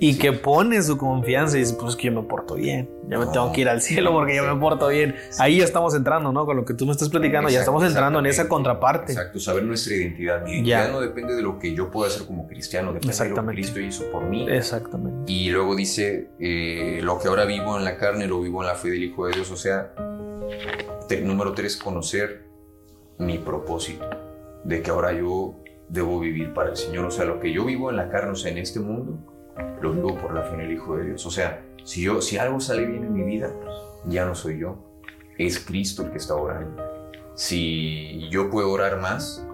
[0.00, 3.18] y que pone su confianza y dice, pues es que yo me porto bien, ya
[3.18, 5.16] me tengo que ir al cielo porque yo me porto bien.
[5.40, 6.46] Ahí ya estamos entrando, ¿no?
[6.46, 9.12] Con lo que tú me estás platicando, ya Exacto, estamos entrando en esa contraparte.
[9.12, 10.42] Exacto, saber nuestra identidad.
[10.44, 10.78] Mi Ya.
[10.80, 13.52] identidad no depende de lo que yo pueda hacer como cristiano, depende de lo que.
[13.54, 14.46] Cristo hizo por mí.
[14.48, 15.32] Exactamente.
[15.32, 18.74] Y luego dice, eh, lo que ahora vivo en la carne, lo vivo en la
[18.76, 19.50] fe del Hijo de Dios.
[19.50, 19.92] O sea,
[21.22, 22.44] número tres, conocer
[23.18, 24.08] mi propósito,
[24.64, 25.54] de que ahora yo
[25.88, 27.06] debo vivir para el Señor.
[27.06, 29.18] O sea, lo que yo vivo en la carne, o sea, en este mundo,
[29.80, 31.26] lo vivo por la fe en el Hijo de Dios.
[31.26, 33.52] O sea, si, yo, si algo sale bien en mi vida,
[34.04, 34.84] ya no soy yo.
[35.38, 36.82] es Cristo el que está orando.
[37.34, 39.46] Si yo puedo orar más,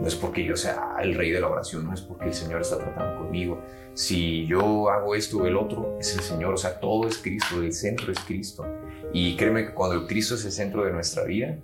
[0.00, 2.60] no es porque yo sea el rey de la oración, no es porque el Señor
[2.60, 3.62] está tratando conmigo.
[3.94, 6.54] Si yo hago esto o el otro, es el Señor.
[6.54, 8.66] O sea, todo es Cristo, el centro es Cristo.
[9.12, 11.58] Y créeme que cuando el Cristo es el centro de nuestra vida,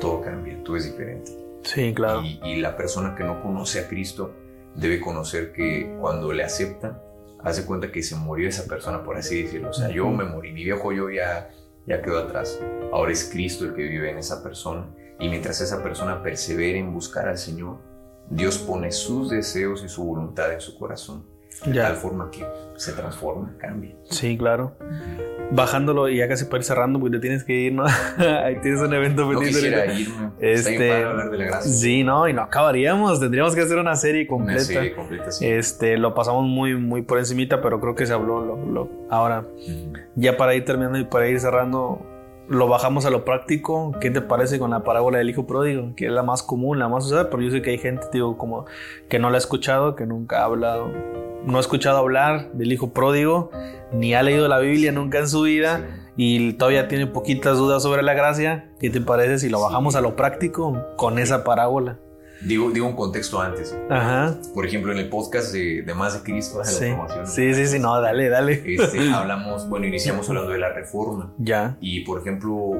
[0.00, 1.30] todo cambia, todo es diferente.
[1.62, 2.22] Sí, claro.
[2.22, 4.34] Y, y la persona que no conoce a Cristo
[4.78, 7.02] debe conocer que cuando le acepta,
[7.42, 9.70] hace cuenta que se murió esa persona, por así decirlo.
[9.70, 11.50] O sea, yo me morí, mi viejo yo ya,
[11.86, 12.58] ya quedó atrás.
[12.92, 14.86] Ahora es Cristo el que vive en esa persona.
[15.20, 17.78] Y mientras esa persona persevere en buscar al Señor,
[18.30, 21.24] Dios pone sus deseos y su voluntad en su corazón.
[21.64, 21.88] De Ya.
[21.88, 23.96] tal forma que se transforma, cambia.
[24.04, 24.76] Sí, claro.
[25.50, 27.84] Bajándolo y ya casi para ir cerrando, porque te tienes que ir, ¿no?
[28.44, 29.98] Ahí tienes un evento No quisiera ahorita.
[30.00, 30.30] irme.
[30.40, 31.72] Este, hablar de la gracia.
[31.72, 33.18] Sí, no, y no acabaríamos.
[33.18, 34.60] Tendríamos que hacer una serie Una completa.
[34.64, 35.46] serie completa, sí.
[35.46, 38.44] Este, lo pasamos muy, muy por encimita, pero creo que se habló.
[38.44, 39.44] Lo, lo- ahora,
[40.16, 42.00] ya para ir terminando y para ir cerrando,
[42.48, 43.92] lo bajamos a lo práctico.
[44.00, 45.92] ¿Qué te parece con la parábola del hijo pródigo?
[45.96, 48.36] Que es la más común, la más usada, pero yo sé que hay gente, digo,
[48.38, 48.66] como
[49.08, 50.90] que no la ha escuchado, que nunca ha hablado,
[51.44, 53.50] no ha escuchado hablar del hijo pródigo,
[53.92, 55.86] ni ha leído la Biblia nunca en su vida.
[56.16, 58.70] Y todavía tiene poquitas dudas sobre la gracia.
[58.80, 61.98] ¿Qué te parece si lo bajamos a lo práctico con esa parábola?
[62.40, 63.76] Digo, digo un contexto antes.
[63.90, 64.38] Ajá.
[64.54, 66.88] Por ejemplo, en el podcast de, de Más de Cristo, de la Sí.
[66.90, 68.62] formación, sí, sí, sí, no, dale, dale.
[68.64, 71.32] este, hablamos, bueno, iniciamos hablando de la reforma.
[71.38, 71.76] Ya.
[71.80, 72.74] Y, por ejemplo,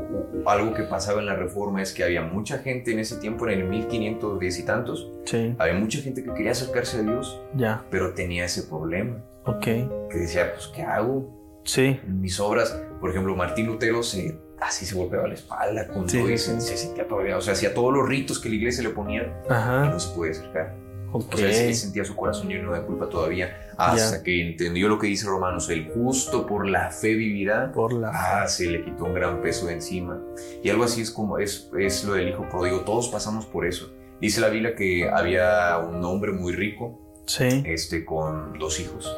[0.46, 3.60] algo que pasaba en la reforma es que había mucha gente en ese tiempo, en
[3.60, 7.84] el 1510 y tantos, Sí, había mucha gente que quería acercarse a Dios, ya.
[7.90, 9.64] pero tenía ese problema, Ok.
[9.64, 11.36] que decía, pues, ¿qué hago?
[11.64, 16.18] Sí, mis obras, por ejemplo, Martín Lutero se, así se golpeaba la espalda con Sí,
[16.18, 16.46] todo y sí.
[16.52, 19.22] se, se sentía todavía, o sea, hacía todos los ritos que la iglesia le ponía
[19.48, 19.86] y ajá.
[19.90, 20.74] no se podía acercar.
[21.10, 21.32] Ok.
[21.34, 25.06] O sea, él sentía su corazón lleno de culpa todavía, hasta que entendió lo que
[25.06, 27.72] dice Romanos, el justo por la fe vivirá.
[27.72, 28.10] Por la.
[28.12, 30.20] Ah, se le quitó un gran peso de encima.
[30.62, 32.80] Y algo así es como es, es lo del hijo pródigo.
[32.80, 33.90] Todos pasamos por eso.
[34.20, 37.62] Dice la Biblia que había un hombre muy rico Sí.
[37.64, 39.10] este, con dos hijos.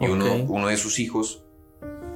[0.00, 1.45] Y uno, uno de sus hijos.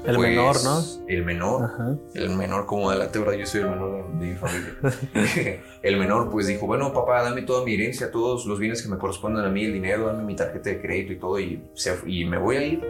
[0.07, 0.83] El pues, menor, ¿no?
[1.09, 1.65] El menor.
[1.65, 1.95] Ajá.
[2.15, 3.35] El menor como adelante, ¿verdad?
[3.35, 5.61] Yo soy el menor de, de mi familia.
[5.83, 8.97] el menor pues dijo, bueno, papá, dame toda mi herencia, todos los bienes que me
[8.99, 12.25] corresponden a mí, el dinero, dame mi tarjeta de crédito y todo, y, se- y
[12.25, 12.81] me voy a ir.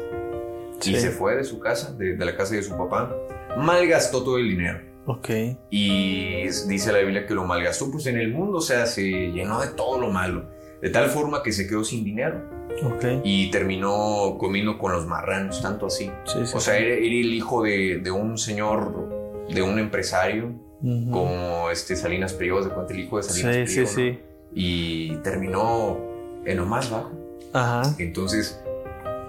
[0.79, 0.95] Sí.
[0.95, 3.15] Y se fue de su casa, de, de la casa de su papá.
[3.59, 4.81] Malgastó todo el dinero.
[5.07, 5.29] Ok.
[5.71, 9.61] Y dice la Biblia que lo malgastó pues en el mundo, o sea, se llenó
[9.61, 10.45] de todo lo malo.
[10.81, 12.41] De tal forma que se quedó sin dinero
[12.85, 13.05] Ok.
[13.25, 16.11] y terminó comiendo con los marranos, tanto así.
[16.25, 16.53] Sí, sí.
[16.57, 20.53] O sea, era, era el hijo de, de un señor, de un empresario,
[20.83, 21.11] Ujú.
[21.11, 23.87] como este Salinas Pliego, de cuenta el hijo de Salinas Sí, sí, ¿no?
[23.87, 24.19] sí.
[24.55, 25.99] Y terminó
[26.45, 27.11] en lo más bajo.
[27.53, 27.83] Ajá.
[27.99, 28.61] Entonces,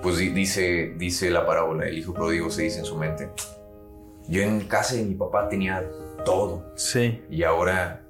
[0.01, 3.29] pues di- dice, dice la parábola, el hijo pródigo se dice en su mente,
[4.27, 5.83] yo en casa de mi papá tenía
[6.23, 8.01] todo Sí, y ahora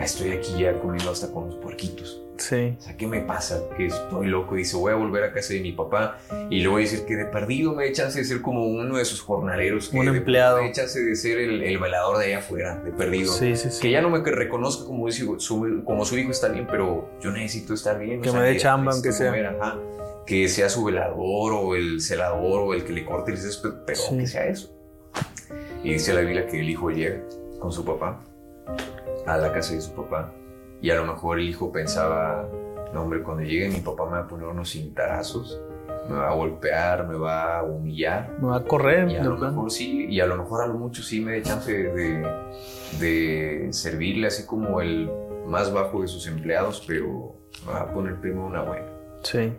[0.00, 2.22] estoy aquí ya comiendo hasta con los puerquitos.
[2.38, 2.74] Sí.
[2.78, 3.60] O sea, ¿qué me pasa?
[3.76, 4.54] Que estoy loco.
[4.54, 6.18] Dice, voy a volver a casa de mi papá
[6.50, 8.96] y le voy a decir que de perdido me dé chance de ser como uno
[8.96, 9.88] de sus jornaleros.
[9.90, 10.58] Que Un empleado.
[10.58, 13.32] Me dé chance de ser el, el velador de allá afuera, de perdido.
[13.32, 13.80] Sí, sí, sí.
[13.82, 17.30] Que ya no me reconozca como su, su- como su hijo está bien, pero yo
[17.30, 18.22] necesito estar bien.
[18.22, 19.30] Que me dé chamba, aunque sea.
[19.30, 19.76] comer, ajá.
[20.26, 23.98] Que sea su velador o el celador o el que le corte el césped, pero
[23.98, 24.16] Sí.
[24.18, 24.74] que sea eso.
[25.82, 27.20] Y dice la Biblia que el hijo llega
[27.60, 28.20] con su papá
[29.26, 30.32] a la casa de su papá.
[30.80, 32.48] Y a lo mejor el hijo pensaba,
[32.92, 35.60] no hombre, cuando llegue mi papá me va a poner unos cintarazos,
[36.08, 38.36] me va a golpear, me va a humillar.
[38.40, 39.10] Me va a correr.
[39.10, 39.54] Y a lo plano.
[39.54, 42.26] mejor sí, y a lo mejor a lo mucho sí me dé chance de,
[43.00, 45.10] de servirle así como el
[45.46, 47.34] más bajo de sus empleados, pero
[47.66, 48.86] me va a poner primero una buena.
[49.22, 49.52] Sí.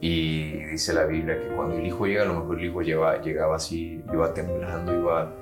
[0.00, 3.20] Y dice la Biblia que cuando el hijo llega, a lo mejor el hijo lleva,
[3.22, 5.32] llegaba así, iba temblando, iba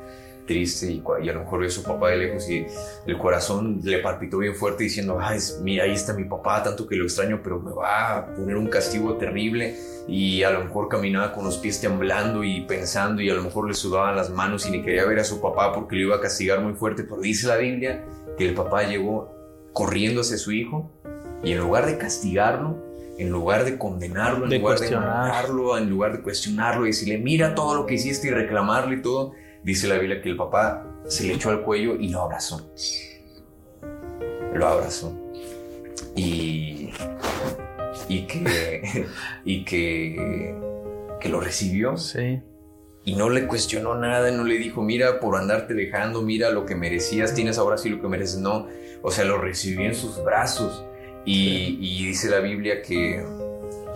[0.46, 2.66] triste y, a lo mejor ve a su papá de lejos y
[3.06, 6.86] el corazón le palpitó bien fuerte diciendo, ay, es- mira, ahí está mi papá, tanto
[6.86, 9.76] que lo extraño, pero me va a poner un castigo terrible
[10.08, 13.68] y a lo mejor caminaba con los pies temblando y pensando y a lo mejor
[13.68, 16.20] le sudaban las manos y ni quería ver a su papá porque lo iba a
[16.20, 18.04] castigar muy fuerte, pero dice la Biblia
[18.36, 19.32] que el papá llegó
[19.72, 20.90] corriendo hacia su hijo
[21.44, 22.76] y en lugar de castigarlo,
[23.18, 27.18] en lugar de condenarlo, en De lugar de mandarlo, en lugar de cuestionarlo y decirle,
[27.18, 29.32] mira todo lo que hiciste y reclamarle y todo,
[29.62, 32.70] dice la Biblia que el papá se le echó al cuello y lo abrazó.
[34.54, 35.16] Lo abrazó.
[36.14, 36.90] Y,
[38.08, 39.06] y que,
[39.44, 40.54] y que,
[41.20, 42.40] que lo recibió Sí.
[43.04, 46.74] y no le cuestionó nada, no le dijo, mira, por andarte dejando, mira lo que
[46.74, 48.38] merecías, tienes ahora sí lo que mereces.
[48.40, 48.66] No,
[49.02, 50.84] o sea, lo recibió en sus brazos.
[51.24, 53.24] Y, y dice la Biblia que,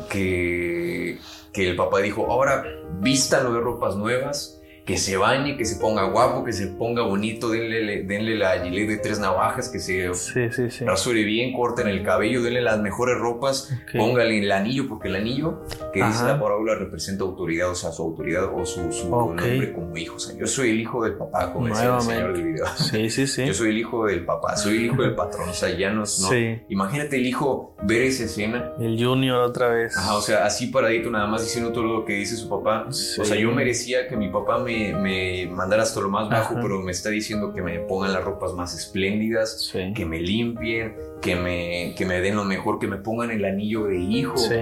[0.08, 1.18] que,
[1.52, 2.64] que el papá dijo, ahora
[3.00, 4.55] vístalo de ropas nuevas
[4.86, 8.88] que se bañe, que se ponga guapo, que se ponga bonito, denle, denle la gilet
[8.88, 10.84] de tres navajas, que se Sí, sí, sí.
[10.84, 13.96] rasure bien, corten el cabello, denle las mejores ropas, Ok.
[13.98, 15.62] póngale el anillo, porque el anillo
[15.92, 16.28] que dice Ajá.
[16.28, 19.34] la parábola representa autoridad, o sea, su autoridad o su, su Ok.
[19.40, 20.16] nombre como hijo.
[20.16, 22.66] O sea, yo soy el hijo del papá, como decía el señor del video.
[22.76, 23.44] Sí, sí, sí.
[23.44, 26.00] Yo soy el hijo del papá, soy el hijo del patrón, o sea, ya no,
[26.02, 26.06] no.
[26.06, 26.60] Sí.
[26.68, 28.70] Imagínate el hijo ver esa escena.
[28.78, 29.96] El Junior otra vez.
[29.96, 32.86] Ajá, o sea, así paradito, nada más diciendo todo lo que dice su papá.
[32.88, 36.62] O sea, yo merecía que mi papá me, me mandara hasta lo más bajo, Ajá.
[36.62, 39.92] pero me está diciendo que me pongan las ropas más espléndidas, Sí.
[39.94, 43.84] que me limpien, que me, que me den lo mejor, que me pongan el anillo
[43.84, 44.36] de hijo.
[44.36, 44.54] Sí.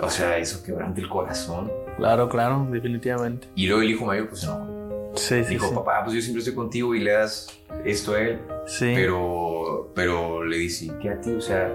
[0.00, 1.70] O sea, eso quebranta el corazón.
[1.96, 3.46] Claro, claro, definitivamente.
[3.54, 5.12] Y luego el hijo mayor, pues no.
[5.14, 5.74] Sí, sí, Dijo, sí.
[5.74, 7.46] papá, pues yo siempre estoy contigo y le das
[7.84, 8.38] esto a él.
[8.66, 8.92] Sí.
[8.94, 11.30] Pero, pero le dice, ¿qué a ti?
[11.32, 11.70] O sea,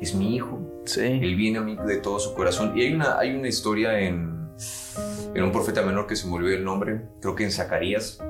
[0.00, 0.60] es mi hijo.
[0.84, 1.00] Sí.
[1.00, 2.76] Él viene a mí de todo su corazón.
[2.76, 4.33] Y hay una, hay una historia en,
[5.34, 8.20] en un profeta menor que se me olvidó el nombre, creo que en Zacarías,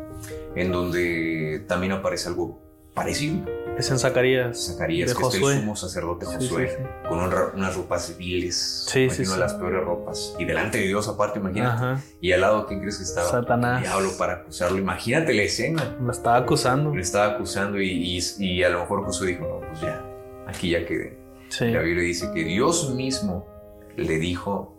[0.55, 2.61] en donde también aparece algo
[2.95, 3.45] parecido.
[3.77, 4.69] Es en Zacarías.
[4.69, 5.57] Zacarías, De que el Josué.
[5.57, 7.09] sumo sacerdote Josué, sí, sí.
[7.09, 8.85] con un unas ropas viles.
[8.87, 9.41] Sí, sí, imagino sí.
[9.41, 10.37] las peores ropas.
[10.39, 11.73] Y delante de Dios, aparte, imagínate.
[11.75, 12.01] Ajá.
[12.21, 13.29] Y al lado, ¿quién crees que estaba?
[13.29, 13.83] Satanás.
[13.83, 14.79] Diablo para acusarlo.
[14.79, 15.97] Imagínate la escena.
[16.01, 16.95] Lo estaba acusando.
[16.95, 20.01] Le estaba acusando y, y, y a lo mejor Josué dijo, no, pues ya,
[20.47, 21.19] aquí ya quedé.
[21.49, 21.67] Sí.
[21.67, 23.49] La Biblia dice que Dios mismo
[23.97, 24.74] le dijo,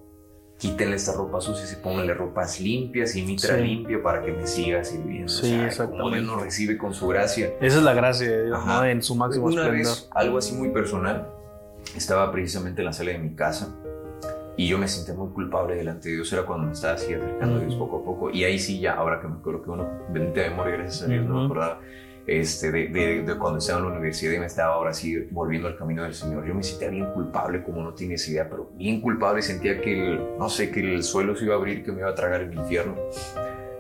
[0.70, 3.62] quítenle estas ropas sucias y pónganle ropas limpias y mitra Sí.
[3.64, 5.28] limpia para que me siga sirviendo.
[5.30, 6.20] Sí, Como exactamente.
[6.20, 7.54] Dios nos recibe con su gracia.
[7.62, 8.66] Esa es la gracia de Dios.
[8.66, 8.86] ¿no?
[8.86, 9.86] En su máximo Una esplendor.
[9.94, 11.28] vez, algo así muy personal,
[11.96, 13.76] estaba precisamente en la sala de mi casa
[14.58, 16.32] y yo me sentía muy culpable delante de Dios.
[16.34, 18.30] Era cuando me estaba así acercando a Dios poco a poco.
[18.32, 21.26] Y ahí sí, ya, ahora que me acuerdo que uno, bendita memoria, gracias a Dios,
[21.26, 21.80] no me acordaba.
[22.28, 25.68] Este, de, de- de cuando estaba en la universidad y me estaba ahora sí volviendo
[25.68, 26.46] al camino del Señor.
[26.46, 29.42] Yo me sentía bien culpable, como no tienes idea, pero bien culpable.
[29.44, 32.10] Sentía que, el, no sé, que el suelo se iba a abrir, que me iba
[32.10, 32.96] a tragar el infierno.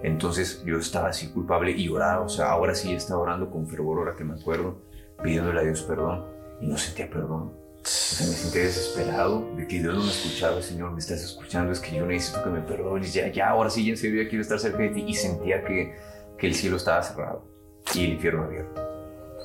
[0.03, 3.97] Entonces yo estaba así culpable y oraba, o sea, ahora sí estaba orando con fervor,
[3.97, 4.77] ahora que me acuerdo,
[5.23, 6.25] pidiéndole a Dios perdón
[6.61, 7.53] y no sentía perdón.
[7.81, 11.71] O sea, me sentía desesperado de que Dios no me escuchaba, Señor, me estás escuchando,
[11.71, 14.29] es que yo necesito que me perdones, ya, ya, ahora sí, ya en serio, ya
[14.29, 15.05] quiero estar cerca de ti.
[15.07, 15.95] Y sentía que,
[16.37, 17.54] que el cielo estaba cerrado
[17.93, 18.81] y el infierno abierto.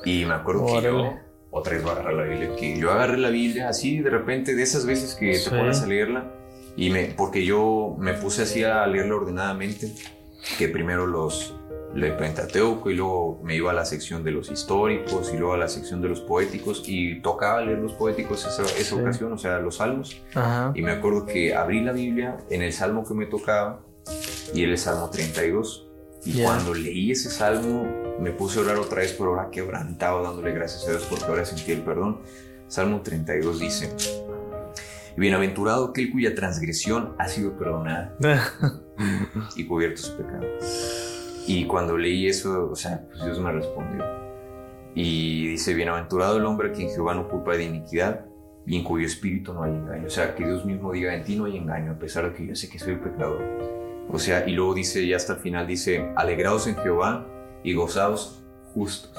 [0.05, 1.21] Y me acuerdo que yo, Órale.
[1.51, 4.55] otra vez voy a agarrar la Biblia, que yo agarré la Biblia así de repente,
[4.55, 5.51] de esas veces que Sí.
[5.51, 6.25] te pones a leerla,
[6.77, 9.93] y me, porque yo me puse así a leerla ordenadamente,
[10.59, 11.57] que primero los
[11.93, 15.59] el Pentateuco y luego me iba a la sección de los históricos y luego a
[15.59, 18.95] la sección de los poéticos y tocaba leer los poéticos esa, esa Sí.
[18.95, 20.23] ocasión, o sea, los salmos.
[20.37, 20.73] Ajá.
[20.77, 23.81] Y me acuerdo que abrí la Biblia en el salmo que me tocaba
[24.55, 25.89] y era el salmo 32.
[26.25, 26.45] Y Ya.
[26.45, 27.85] cuando leí ese salmo
[28.21, 31.45] me puse a orar otra vez, pero ahora quebrantado, dándole gracias a Dios porque ahora
[31.45, 32.21] sentí el perdón.
[32.69, 33.97] Salmo 32 dice,
[35.17, 38.17] Bienaventurado aquel cuya transgresión ha sido perdonada
[39.57, 40.47] y cubierto su pecado.
[41.47, 44.05] Y cuando leí eso, o sea, pues Dios me respondió.
[44.95, 48.25] Y dice, bienaventurado el hombre a quien Jehová no culpa de iniquidad
[48.67, 50.07] y en cuyo espíritu no hay engaño.
[50.07, 52.47] O sea, que Dios mismo diga, en ti no hay engaño, a pesar de que
[52.47, 53.43] yo sé que soy pecador.
[54.09, 57.27] O sea, y luego dice, ya hasta el final dice, alegraos en Jehová
[57.63, 58.41] y gozaos
[58.75, 59.11] justos.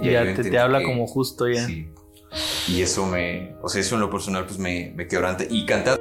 [0.00, 1.66] Y ya te, te habla que- como justo ya.
[1.66, 1.88] Sí.
[2.68, 5.44] Y eso me, o sea, eso en lo personal pues me, me quebranta.
[5.48, 5.98] Y cantar.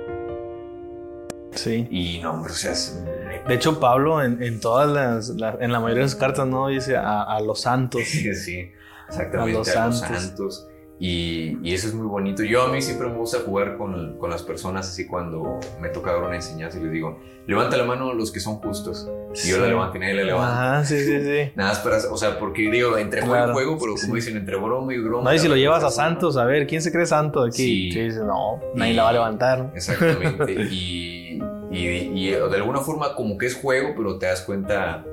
[1.53, 1.87] Sí.
[1.91, 3.03] Y no, hombre, o sea, es-
[3.47, 6.67] De hecho, Pablo en, en todas las, la- en la mayoría de sus cartas no
[6.69, 8.01] dice a, a los santos.
[8.05, 8.69] sí,
[9.07, 10.21] exactamente, a A los los santos.
[10.23, 10.67] santos.
[11.03, 12.43] Y, y eso es muy bonito.
[12.43, 16.11] Yo a mí siempre me gusta jugar con, con las personas así cuando me toca
[16.13, 19.09] dar una enseñanza y les digo, levanta la mano los que son justos.
[19.43, 20.73] Y yo la levanto y nadie la levanta.
[20.75, 21.51] Ajá, sí, sí, sí.
[21.55, 24.13] Nada más para, o sea, porque digo, entre juego y juego, pero como sí.
[24.13, 25.23] dicen, entre broma y broma.
[25.27, 27.91] No, y si lo llevas a santos, a ver, ¿quién se cree santo aquí?
[27.91, 28.09] Sí.
[28.19, 29.71] No, nadie Y- la va a levantar.
[29.73, 30.53] Exactamente.
[30.71, 31.41] y,
[31.71, 31.79] y,
[32.13, 35.03] y de alguna forma como que es juego, pero te das cuenta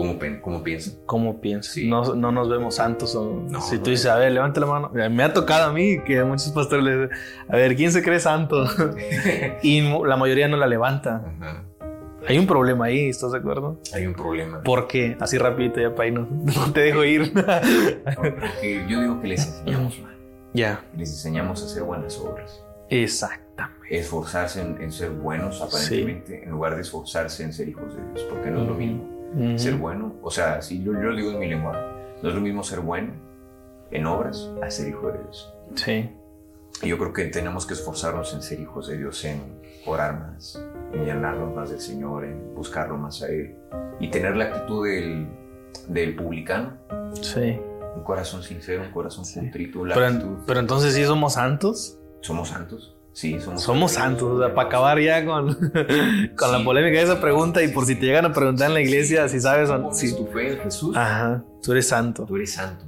[0.00, 0.94] cómo, cómo piensan.
[1.06, 1.74] ¿Cómo piensas?
[1.74, 1.88] Sí.
[1.88, 3.14] No, no nos vemos santos.
[3.14, 4.90] O, No, si tú dices, a ver, levanta la mano.
[4.92, 7.16] Me ha tocado a mí que muchos pastores les dicen,
[7.48, 8.64] a ver, ¿quién se cree santo?
[9.62, 11.24] y la mayoría no la levanta.
[11.38, 11.64] Ajá.
[12.28, 13.80] Hay un problema ahí, ¿estás de acuerdo?
[13.94, 14.60] Hay un problema.
[14.62, 17.32] Porque, así rapidito ya ahí no, no te dejo ir.
[17.32, 20.16] Porque yo digo que les enseñamos mal.
[20.52, 22.62] ya, Les enseñamos a hacer buenas obras.
[22.88, 23.80] exactamente.
[23.90, 28.24] Esforzarse en, en ser buenos, aparentemente, en lugar de esforzarse en ser hijos de Dios.
[28.30, 29.19] Porque no es lo mismo.
[29.34, 29.58] Ujú.
[29.58, 31.80] Ser bueno, o sea, si yo, yo lo digo en mi lenguaje,
[32.22, 33.12] no es lo mismo ser bueno
[33.90, 35.54] en obras a ser hijo de Dios.
[35.74, 36.10] Sí,
[36.82, 39.40] Y yo creo que tenemos que esforzarnos en ser hijos de Dios, en
[39.86, 40.60] orar más,
[40.92, 43.54] en llenarnos más del Señor, en buscarlo más a Él
[44.00, 45.26] y tener la actitud del,
[45.88, 46.76] del publicano,
[47.20, 47.58] sí.
[47.96, 49.40] un corazón sincero, un corazón Sí.
[49.40, 50.36] contrito, la Pero, actitud.
[50.46, 51.98] pero entonces sí somos santos.
[52.20, 52.96] Somos santos.
[53.12, 55.54] Sí, somos, Somos santos, o sea, para acabar ya con,
[56.36, 58.80] con la polémica de esa pregunta y por si te llegan a preguntar en la
[58.80, 60.14] iglesia si sabes o Sí.
[60.16, 62.24] tu fe en Jesús, Ajá, tú eres santo.
[62.24, 62.84] tú eres santo.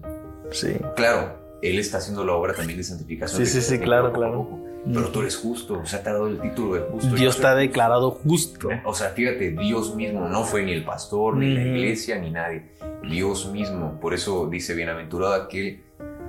[0.52, 0.68] Sí.
[0.96, 3.44] Claro, Él está haciendo la obra también de santificación.
[3.44, 4.34] Sí, sí, sí, claro, poco claro.
[4.44, 4.58] poco.
[4.84, 7.14] Pero tú eres justo, o sea, te ha dado el título de justo.
[7.14, 8.68] Dios te ha declarado justo.
[8.84, 12.64] O sea, fíjate, Dios mismo, no fue ni el pastor, ni la iglesia, ni nadie.
[13.08, 14.00] Dios mismo.
[14.00, 15.82] Por eso dice, bienaventurado aquel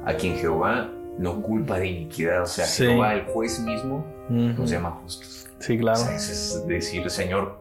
[0.05, 2.43] a quien Jehová no culpa de iniquidad.
[2.43, 2.85] O sea, Sí.
[2.85, 4.61] Jehová, el juez mismo, Ujú.
[4.61, 5.47] nos llama justos.
[5.59, 5.99] Sí, O claro.
[5.99, 7.59] sea, eso es decir, Señor,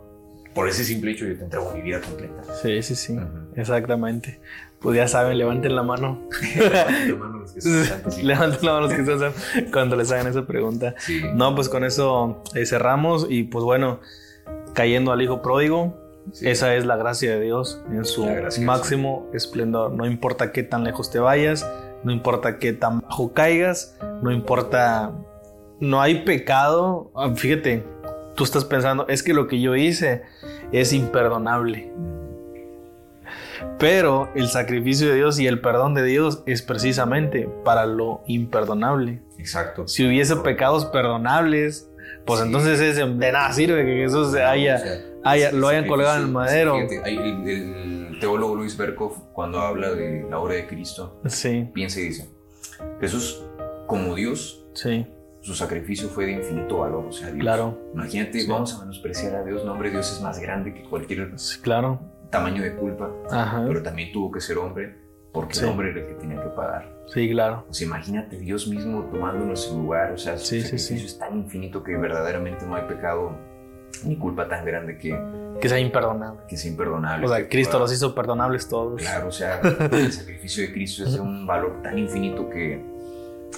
[0.54, 2.42] por ese simple hecho yo te entrego mi vida completa.
[2.62, 3.14] Sí, sí, sí.
[3.16, 3.26] Ujú.
[3.56, 4.40] Exactamente.
[4.80, 6.20] Pues ya saben, levanten la mano.
[7.06, 8.22] Hermano, los que son santos, sí.
[8.22, 9.32] levanten la mano los que están
[9.72, 10.94] cuando les hagan esa pregunta.
[10.98, 11.22] Sí.
[11.34, 14.00] No, pues con eso eh, cerramos y pues bueno,
[14.74, 15.98] cayendo al hijo pródigo,
[16.32, 16.48] Sí.
[16.48, 19.90] esa es la gracia de Dios en su La máximo esplendor.
[19.92, 21.68] No importa qué tan lejos te vayas,
[22.04, 25.12] no importa qué tan bajo caigas, no importa,
[25.80, 27.10] no hay pecado.
[27.14, 27.84] Ah, Fíjate,
[28.34, 30.22] tú estás pensando, es que lo que yo hice
[30.72, 31.92] es imperdonable.
[33.78, 39.22] Pero el sacrificio de Dios y el perdón de Dios es precisamente para lo imperdonable.
[39.38, 39.88] Exacto.
[39.88, 41.88] Si hubiese pecados perdonables,
[42.26, 42.46] pues Sí.
[42.46, 46.22] entonces ese de nada sirve que Jesús haya, O sea, haya- lo hayan colgado en
[46.26, 46.74] el madero.
[46.76, 47.48] fíjate, hay el,
[48.12, 51.20] el teólogo Luis Berkhoff, cuando habla de la obra de Cristo,
[51.72, 52.28] piensa y dice:
[53.00, 53.42] Jesús,
[53.86, 55.06] como Dios, sí,
[55.40, 57.06] su sacrificio fue de infinito valor.
[57.06, 57.40] O sea, Dios.
[57.40, 58.48] claro, Imagínate, Sí.
[58.48, 59.64] vamos a menospreciar a Dios.
[59.64, 62.00] No, hombre, Dios es más grande que cualquier sí, claro.
[62.30, 64.96] tamaño de culpa, Ajá, pero también tuvo que ser hombre,
[65.32, 65.64] porque Sí.
[65.64, 66.92] el hombre era el que tenía que pagar.
[67.06, 67.64] sí, claro.
[67.70, 70.12] Sea, imagínate Dios mismo tomando nuestro lugar.
[70.12, 71.04] O sea, su Sí, sacrificio sí.
[71.06, 73.32] es tan infinito que verdaderamente no hay pecado
[74.04, 75.10] ni culpa tan grande que,
[75.60, 76.40] Que sea imperdonable.
[76.48, 77.26] que sea imperdonable.
[77.26, 79.00] O sea, Cristo pueda- los hizo perdonables todos.
[79.00, 82.82] Claro, o sea, el sacrificio de Cristo es de un valor tan infinito que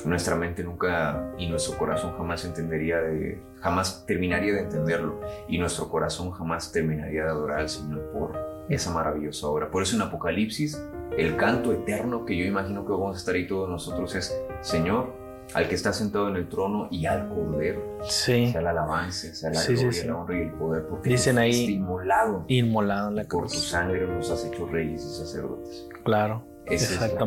[0.05, 5.89] nuestra mente nunca y nuestro corazón jamás entendería de, jamás terminaría de entenderlo y nuestro
[5.89, 8.37] corazón jamás terminaría de adorar al Señor por
[8.69, 9.71] esa maravillosa obra.
[9.71, 10.83] Por eso en Apocalipsis
[11.17, 15.13] el canto eterno que yo imagino que vamos a estar ahí todos nosotros es Señor,
[15.55, 19.51] al que está sentado en el trono y al Cordero, Sí, sea la alabanza, sea
[19.51, 20.07] la Sí, gloria, sí.
[20.07, 23.69] la honra y el poder, porque Dicen ahí- inmolado inmolado en la por tu cruz.
[23.69, 25.89] sangre nos has hecho reyes y sacerdotes.
[26.05, 27.19] Claro, Esa es la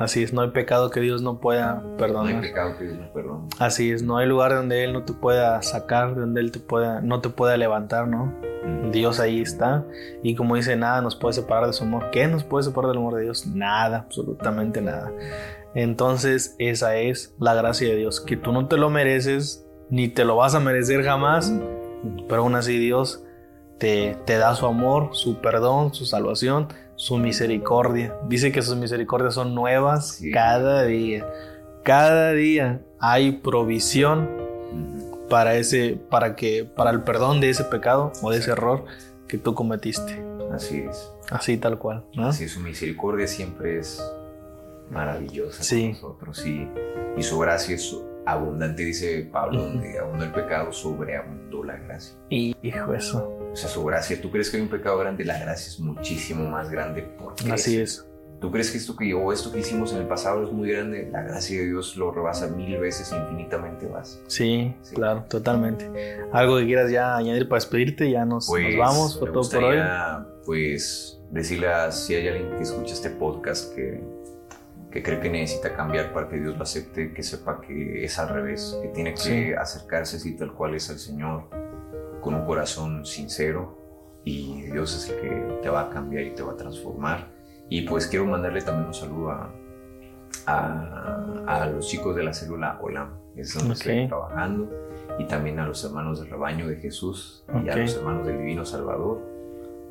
[0.00, 2.40] Así es, no hay pecado que Dios no pueda No hay perdonar.
[2.40, 3.48] pecado que Dios no perdone.
[3.58, 7.02] Así es, no hay lugar donde Él no te pueda sacar, donde Él te pueda,
[7.02, 8.34] no te pueda levantar, ¿no?
[8.90, 9.84] Dios ahí está.
[10.22, 12.10] Y como dice, nada nos puede separar de su amor.
[12.12, 13.46] ¿Qué nos puede separar del amor de Dios?
[13.46, 15.12] Nada, absolutamente nada.
[15.74, 20.24] Entonces, esa es la gracia de Dios, que tú no te lo mereces, ni te
[20.24, 21.52] lo vas a merecer jamás,
[22.28, 23.22] pero aún así Dios
[23.78, 26.68] te, te da su amor, su perdón, su salvación,
[27.00, 28.14] su misericordia.
[28.28, 30.30] Dice que sus misericordias son nuevas Sí.
[30.32, 31.26] cada día.
[31.82, 34.28] Cada día hay provisión
[35.30, 38.84] para ese, para que, para el perdón de ese pecado o de ese error
[39.28, 40.22] que tú cometiste.
[40.52, 41.10] Así es.
[41.30, 42.26] Así tal cual, ¿no?
[42.28, 44.02] Así es, su misericordia siempre es
[44.90, 45.96] maravillosa Sí.
[46.00, 46.68] con nosotros y,
[47.16, 47.96] y su gracia es
[48.26, 52.14] abundante, dice Pablo, donde abundó el pecado, sobreabundó la gracia.
[52.28, 53.38] Y hijo eso.
[53.52, 56.48] O sea, su gracia, tú crees que hay un pecado grande, la gracia es muchísimo
[56.48, 58.06] más grande porque Así es.
[58.40, 61.10] ¿Tú crees que esto que o esto que hicimos en el pasado es muy grande?
[61.12, 64.18] La gracia de Dios lo rebasa mil veces, infinitamente más.
[64.28, 64.94] Sí, Sí.
[64.94, 65.90] claro, totalmente.
[66.32, 69.20] Algo que quieras ya añadir para despedirte, ya nos, nos vamos.
[69.20, 69.78] Me todo por hoy.
[70.46, 74.02] Pues decirle a si hay alguien que escucha este podcast que,
[74.90, 78.30] que cree que necesita cambiar para que Dios lo acepte, que sepa que es al
[78.30, 79.52] revés, que tiene que Sí.
[79.52, 81.44] acercarse así tal cual es al Señor
[82.20, 83.78] con un corazón sincero
[84.24, 87.28] y Dios es el que te va a cambiar y te va a transformar.
[87.68, 89.50] Y pues quiero mandarle también un saludo a,
[90.46, 93.80] a, a los chicos de la célula OLAM, es donde Ok.
[93.80, 94.70] estoy trabajando,
[95.18, 98.64] y también a los hermanos del rebaño de Jesús y a los hermanos del Divino
[98.64, 99.20] Salvador.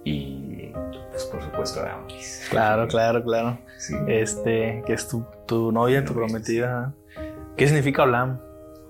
[0.05, 0.71] Y
[1.11, 2.47] pues por supuesto a Amoris.
[2.49, 3.57] Claro, claro, claro.
[3.77, 3.95] Sí.
[4.07, 6.93] Este, que es tu, tu novia, tu prometida.
[7.57, 8.39] ¿Qué significa Olam?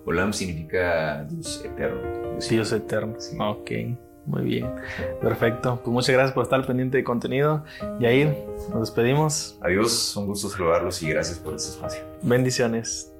[0.05, 2.37] Olam significa Dios eterno.
[2.49, 3.15] Dios eterno.
[3.19, 3.37] Sí.
[3.39, 3.71] Ok,
[4.25, 4.71] muy bien.
[5.21, 5.79] Perfecto.
[5.83, 7.63] Pues muchas gracias por estar al pendiente de contenido.
[7.99, 8.35] Yair,
[8.69, 9.57] nos despedimos.
[9.61, 12.01] Adiós, un gusto saludarlos y gracias por este espacio.
[12.21, 13.13] Bendiciones.